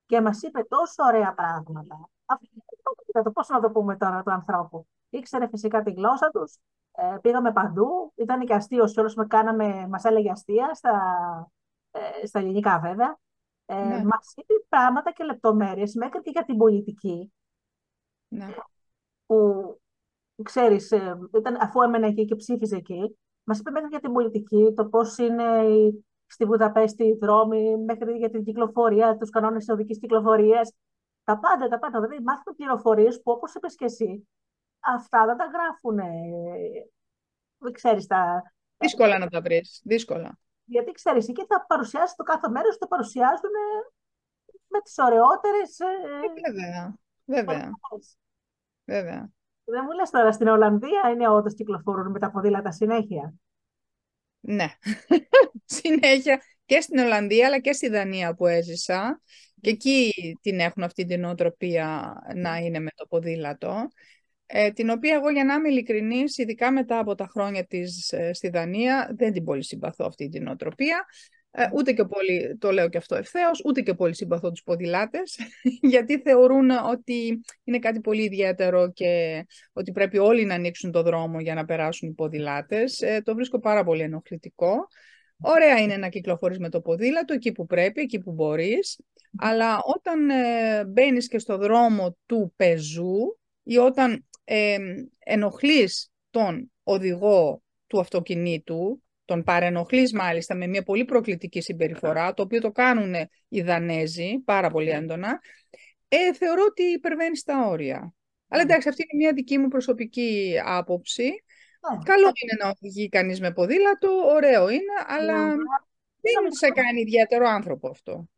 Και 0.06 0.20
μας 0.20 0.42
είπε 0.42 0.62
τόσο 0.62 1.02
ωραία 1.04 1.34
πράγματα. 1.34 2.08
Αυτό, 2.26 3.30
πώς 3.32 3.48
να 3.48 3.60
το 3.60 3.70
πούμε 3.70 3.96
τώρα 3.96 4.22
του 4.22 4.30
ανθρώπου. 4.30 4.86
Ήξερε 5.08 5.48
φυσικά 5.48 5.82
τη 5.82 5.92
γλώσσα 5.92 6.30
τους, 6.30 6.56
ε, 6.92 7.16
πήγαμε 7.20 7.52
παντού, 7.52 8.12
ήταν 8.14 8.40
και 8.40 8.54
αστείο 8.54 8.84
όλος 8.96 9.14
με 9.14 9.26
κάναμε, 9.26 9.86
μας 9.88 10.04
έλεγε 10.04 10.30
αστεία, 10.30 10.74
στα, 10.74 10.92
ε, 11.90 12.26
στα 12.26 12.38
ελληνικά 12.38 12.78
βέβαια. 12.78 13.18
Ε, 13.66 13.84
ναι. 13.84 14.04
Μας 14.04 14.32
είπε 14.36 14.54
πράγματα 14.68 15.12
και 15.12 15.24
λεπτομέρειες, 15.24 15.94
μέχρι 15.94 16.20
και 16.20 16.30
για 16.30 16.44
την 16.44 16.56
πολιτική. 16.56 17.32
Ναι. 18.28 18.54
Που, 19.26 19.80
ξέρεις, 20.42 20.90
ε, 20.90 21.18
ήταν, 21.36 21.56
αφού 21.60 21.82
έμενε 21.82 22.06
εκεί 22.06 22.24
και 22.24 22.34
ψήφιζε 22.34 22.76
εκεί, 22.76 23.18
μας 23.44 23.58
είπε 23.58 23.70
μέχρι 23.70 23.88
για 23.88 24.00
την 24.00 24.12
πολιτική, 24.12 24.72
το 24.76 24.84
πώς 24.86 25.18
είναι 25.18 25.44
στη 26.26 26.44
Βουδαπέστη 26.44 27.04
οι 27.04 27.18
δρόμοι, 27.20 27.76
μέχρι 27.76 28.16
για 28.16 28.30
την 28.30 28.44
κυκλοφορία, 28.44 29.16
τους 29.16 29.30
κανόνες 29.30 29.64
της 29.64 29.74
οδικής 29.74 29.98
κυκλοφορίας. 29.98 30.72
Τα 31.24 31.38
πάντα, 31.38 31.68
τα 31.68 31.78
πάντα. 31.78 32.00
Δηλαδή, 32.00 32.22
μάθαμε 32.22 32.56
πληροφορίες 32.56 33.22
που, 33.22 33.32
όπως 33.32 33.54
είπες 33.54 33.74
και 33.74 33.84
εσύ, 33.84 34.28
αυτά 34.80 35.26
δεν 35.26 35.36
τα 35.36 35.44
γράφουν. 35.44 35.98
Δεν 37.58 37.72
ξέρεις 37.72 38.06
τα... 38.06 38.42
Δύσκολα 38.76 39.18
να 39.18 39.28
τα 39.28 39.40
βρεις. 39.40 39.80
Δύσκολα. 39.84 40.38
Γιατί 40.64 40.92
ξέρεις, 40.92 41.28
εκεί 41.28 41.44
θα 41.48 41.64
παρουσιάσει 41.66 42.14
το 42.16 42.22
κάθε 42.22 42.48
μέρος, 42.48 42.76
θα 42.76 42.88
παρουσιάζουν 42.88 43.50
με 44.68 44.80
τις 44.80 44.98
ωραιότερες... 44.98 45.78
Ε, 45.78 45.84
ε, 45.84 46.52
βέβαια. 46.52 46.94
Βέβαια. 47.24 47.70
Βέβαια. 48.84 49.30
Δεν 49.70 49.84
μου 49.84 49.92
λες 49.98 50.10
τώρα, 50.10 50.32
στην 50.32 50.46
Ολλανδία 50.46 51.10
είναι 51.14 51.28
όντως 51.28 51.54
κυκλοφορούν 51.54 52.10
με 52.10 52.18
τα 52.18 52.30
ποδήλατα 52.30 52.72
συνέχεια. 52.72 53.34
Ναι. 54.40 54.66
συνέχεια 55.64 56.42
και 56.64 56.80
στην 56.80 56.98
Ολλανδία 56.98 57.46
αλλά 57.46 57.58
και 57.58 57.72
στη 57.72 57.88
Δανία 57.88 58.34
που 58.34 58.46
έζησα. 58.46 59.20
Και 59.60 59.70
εκεί 59.70 60.12
την 60.40 60.60
έχουν 60.60 60.82
αυτή 60.82 61.04
την 61.04 61.24
οτροπία 61.24 62.16
να 62.34 62.56
είναι 62.56 62.78
με 62.78 62.90
το 62.94 63.06
ποδήλατο 63.06 63.88
ε, 64.52 64.70
την 64.70 64.90
οποία 64.90 65.14
εγώ 65.14 65.30
για 65.30 65.44
να 65.44 65.54
είμαι 65.54 65.68
ειλικρινής, 65.68 66.38
ειδικά 66.38 66.72
μετά 66.72 66.98
από 66.98 67.14
τα 67.14 67.26
χρόνια 67.26 67.66
της 67.66 68.12
ε, 68.12 68.32
στη 68.32 68.48
Δανία, 68.48 69.14
δεν 69.16 69.32
την 69.32 69.44
πολύ 69.44 69.64
συμπαθώ 69.64 70.04
αυτή 70.06 70.28
την 70.28 70.48
οτροπία. 70.48 71.04
Ε, 71.52 71.66
ούτε 71.72 71.92
και 71.92 72.04
πολύ, 72.04 72.56
το 72.58 72.72
λέω 72.72 72.88
και 72.88 72.98
αυτό 72.98 73.14
ευθέως, 73.16 73.62
ούτε 73.64 73.80
και 73.80 73.94
πολύ 73.94 74.14
συμπαθώ 74.14 74.50
τους 74.50 74.62
ποδηλάτες, 74.62 75.38
γιατί 75.92 76.18
θεωρούν 76.18 76.70
ότι 76.70 77.40
είναι 77.64 77.78
κάτι 77.78 78.00
πολύ 78.00 78.22
ιδιαίτερο 78.22 78.92
και 78.92 79.44
ότι 79.72 79.92
πρέπει 79.92 80.18
όλοι 80.18 80.44
να 80.44 80.54
ανοίξουν 80.54 80.90
το 80.90 81.02
δρόμο 81.02 81.40
για 81.40 81.54
να 81.54 81.64
περάσουν 81.64 82.08
οι 82.08 82.12
ποδηλάτες. 82.12 83.00
Ε, 83.00 83.20
το 83.24 83.34
βρίσκω 83.34 83.58
πάρα 83.58 83.84
πολύ 83.84 84.02
ενοχλητικό. 84.02 84.86
Ωραία 85.42 85.78
είναι 85.78 85.96
να 85.96 86.08
κυκλοφορείς 86.08 86.58
με 86.58 86.68
το 86.68 86.80
ποδήλατο 86.80 87.32
εκεί 87.32 87.52
που 87.52 87.66
πρέπει, 87.66 88.00
εκεί 88.00 88.18
που 88.18 88.32
μπορείς, 88.32 89.00
αλλά 89.38 89.80
όταν 89.84 90.30
ε, 90.30 90.84
μπαίνεις 90.84 91.28
και 91.28 91.38
στο 91.38 91.56
δρόμο 91.56 92.16
του 92.26 92.52
πεζού 92.56 93.38
ή 93.62 93.76
όταν 93.76 94.26
ε, 94.44 94.76
ενοχλείς 95.18 96.12
τον 96.30 96.72
οδηγό 96.82 97.62
του 97.86 98.00
αυτοκινήτου, 98.00 99.02
τον 99.30 99.42
παρενοχλείς 99.42 100.12
μάλιστα 100.12 100.54
με 100.54 100.66
μια 100.66 100.82
πολύ 100.82 101.04
προκλητική 101.04 101.60
συμπεριφορά, 101.60 102.34
το 102.34 102.42
οποίο 102.42 102.60
το 102.60 102.70
κάνουν 102.70 103.14
οι 103.48 103.62
Δανέζοι 103.62 104.38
πάρα 104.44 104.70
πολύ 104.70 104.88
έντονα, 104.88 105.40
ε, 106.08 106.34
θεωρώ 106.34 106.64
ότι 106.68 106.82
υπερβαίνει 106.82 107.40
τα 107.44 107.66
όρια. 107.66 108.14
Αλλά 108.48 108.62
εντάξει, 108.62 108.88
αυτή 108.88 109.02
είναι 109.02 109.22
μια 109.24 109.32
δική 109.32 109.58
μου 109.58 109.68
προσωπική 109.68 110.54
άποψη. 110.64 111.44
Καλό 112.04 112.26
είναι 112.42 112.56
να 112.62 112.68
οδηγεί 112.68 113.08
κανείς 113.08 113.40
με 113.40 113.52
ποδήλατο, 113.52 114.08
ωραίο 114.34 114.68
είναι, 114.68 114.94
αλλά 115.06 115.48
δεν 116.20 116.52
σε 116.52 116.68
κάνει 116.68 117.00
ιδιαίτερο 117.00 117.48
άνθρωπο 117.48 117.88
αυτό. 117.88 118.28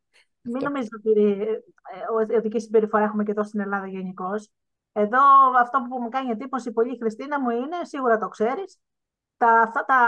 Μην 0.42 0.62
νομίζετε 0.62 0.96
ότι 0.96 1.10
ε, 2.30 2.36
οδική 2.36 2.60
συμπεριφορά 2.60 3.04
έχουμε 3.04 3.24
και 3.24 3.30
εδώ 3.30 3.44
στην 3.44 3.60
Ελλάδα 3.60 3.86
γενικώς. 3.86 4.50
Εδώ 4.92 5.20
αυτό 5.60 5.86
που 5.88 6.00
μου 6.02 6.08
κάνει 6.08 6.30
εντύπωση 6.30 6.72
πολύ, 6.72 6.96
Χριστίνα 7.00 7.40
μου, 7.40 7.50
είναι, 7.50 7.76
σίγουρα 7.82 8.18
το 8.18 8.28
ξέρεις, 8.28 8.78
τα, 9.36 9.60
αυτά 9.60 9.84
τα 9.84 9.98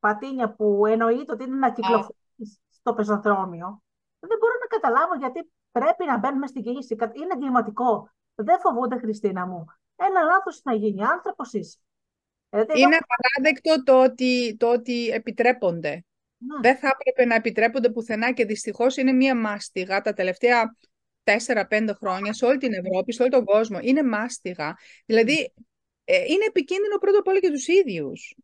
πατίνια 0.00 0.54
που 0.54 0.86
εννοείται 0.86 1.32
ότι 1.32 1.44
είναι 1.44 1.56
να 1.56 1.72
κυκλοφορήσει 1.72 2.60
στο 2.70 2.94
πεζοδρόμιο. 2.94 3.82
Δεν 4.18 4.38
μπορώ 4.38 4.52
να 4.60 4.66
καταλάβω 4.66 5.14
γιατί 5.14 5.50
πρέπει 5.70 6.04
να 6.04 6.18
μπαίνουμε 6.18 6.46
στην 6.46 6.62
κίνηση. 6.62 6.96
Είναι 7.00 7.32
εγκληματικό. 7.34 8.10
Δεν 8.34 8.60
φοβούνται, 8.60 8.98
Χριστίνα 8.98 9.46
μου. 9.46 9.64
Ένα 9.96 10.22
λάθος 10.22 10.60
να 10.64 10.74
γίνει. 10.74 11.04
Άνθρωπος 11.04 11.52
είσαι. 11.52 11.78
Δηλαδή, 12.50 12.80
είναι 12.80 12.98
απαράδεκτο 13.00 13.82
το 13.82 14.02
ότι, 14.02 14.56
το 14.58 14.72
ότι 14.72 15.08
επιτρέπονται. 15.08 16.04
Ναι. 16.36 16.60
Δεν 16.60 16.76
θα 16.76 16.88
έπρεπε 16.98 17.24
να 17.24 17.34
επιτρέπονται 17.34 17.90
πουθενά 17.90 18.32
και 18.32 18.44
δυστυχώς 18.44 18.96
είναι 18.96 19.12
μία 19.12 19.36
μάστιγα 19.36 20.00
τα 20.00 20.12
τελευταία 20.12 20.76
4-5 21.24 21.94
χρόνια 21.94 22.32
σε 22.32 22.44
όλη 22.44 22.58
την 22.58 22.72
Ευρώπη, 22.72 23.12
σε 23.12 23.22
όλο 23.22 23.30
τον 23.30 23.44
κόσμο. 23.44 23.78
Είναι 23.82 24.02
μάστιγα. 24.02 24.76
Δηλαδή, 25.06 25.52
ε, 26.04 26.24
είναι 26.24 26.44
επικίνδυνο 26.48 26.98
πρώτα 26.98 27.18
απ' 27.18 27.26
όλα 27.26 27.38
για 27.38 27.50
τους 27.50 27.68
ίδιους. 27.68 28.36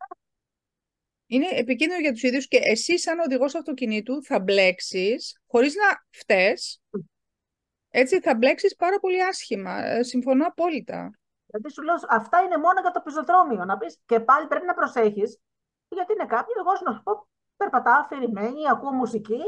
Είναι 1.26 1.46
επικίνδυνο 1.50 2.00
για 2.00 2.12
τους 2.12 2.22
ίδιους 2.22 2.48
και 2.48 2.60
εσύ 2.62 2.98
σαν 2.98 3.18
οδηγός 3.18 3.54
αυτοκινήτου 3.54 4.22
θα 4.22 4.40
μπλέξεις, 4.40 5.40
χωρίς 5.46 5.74
να 5.74 6.06
φταίς, 6.10 6.82
έτσι 7.90 8.20
θα 8.20 8.34
μπλέξεις 8.34 8.76
πάρα 8.76 8.98
πολύ 8.98 9.22
άσχημα. 9.22 9.84
Ε, 9.84 10.02
συμφωνώ 10.02 10.46
απόλυτα. 10.46 11.18
Δηλαδή 11.46 11.70
σου 11.70 11.82
λέω, 11.82 11.94
αυτά 12.08 12.40
είναι 12.40 12.56
μόνο 12.56 12.80
για 12.80 12.90
το 12.90 13.00
πεζοδρόμιο. 13.00 13.64
Να 13.64 13.76
πεις 13.78 13.98
και 14.06 14.20
πάλι 14.20 14.46
πρέπει 14.46 14.66
να 14.66 14.74
προσέχεις, 14.74 15.38
γιατί 15.88 16.12
είναι 16.12 16.26
κάποιο, 16.26 16.54
εγώ 16.58 16.72
να 16.84 16.92
σου 16.92 17.02
πω, 17.02 17.28
περπατάω 17.56 18.00
αφηρημένη, 18.00 18.68
ακούω 18.70 18.92
μουσική 18.92 19.40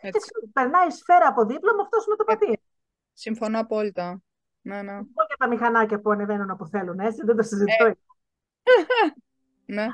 έτσι. 0.00 0.28
Και 0.28 0.48
περνάει 0.52 0.90
σφαίρα 0.90 1.28
από 1.28 1.44
δίπλα 1.44 1.74
με 1.74 1.82
αυτός 1.82 2.06
με 2.06 2.16
το 2.16 2.24
πατίνι. 2.24 2.60
Συμφωνώ 3.12 3.60
απόλυτα. 3.60 4.22
Ναι, 4.60 4.82
ναι. 4.82 4.98
Και 5.02 5.36
τα 5.38 5.48
μηχανάκια 5.48 6.00
που 6.00 6.10
ανεβαίνουν 6.10 6.50
όπου 6.50 6.66
θέλουν, 6.66 6.98
έτσι, 6.98 7.24
δεν 7.24 7.36
το 7.36 7.42
συζητώ. 7.42 7.84
Ε. 7.84 7.94
ναι. 9.74 9.86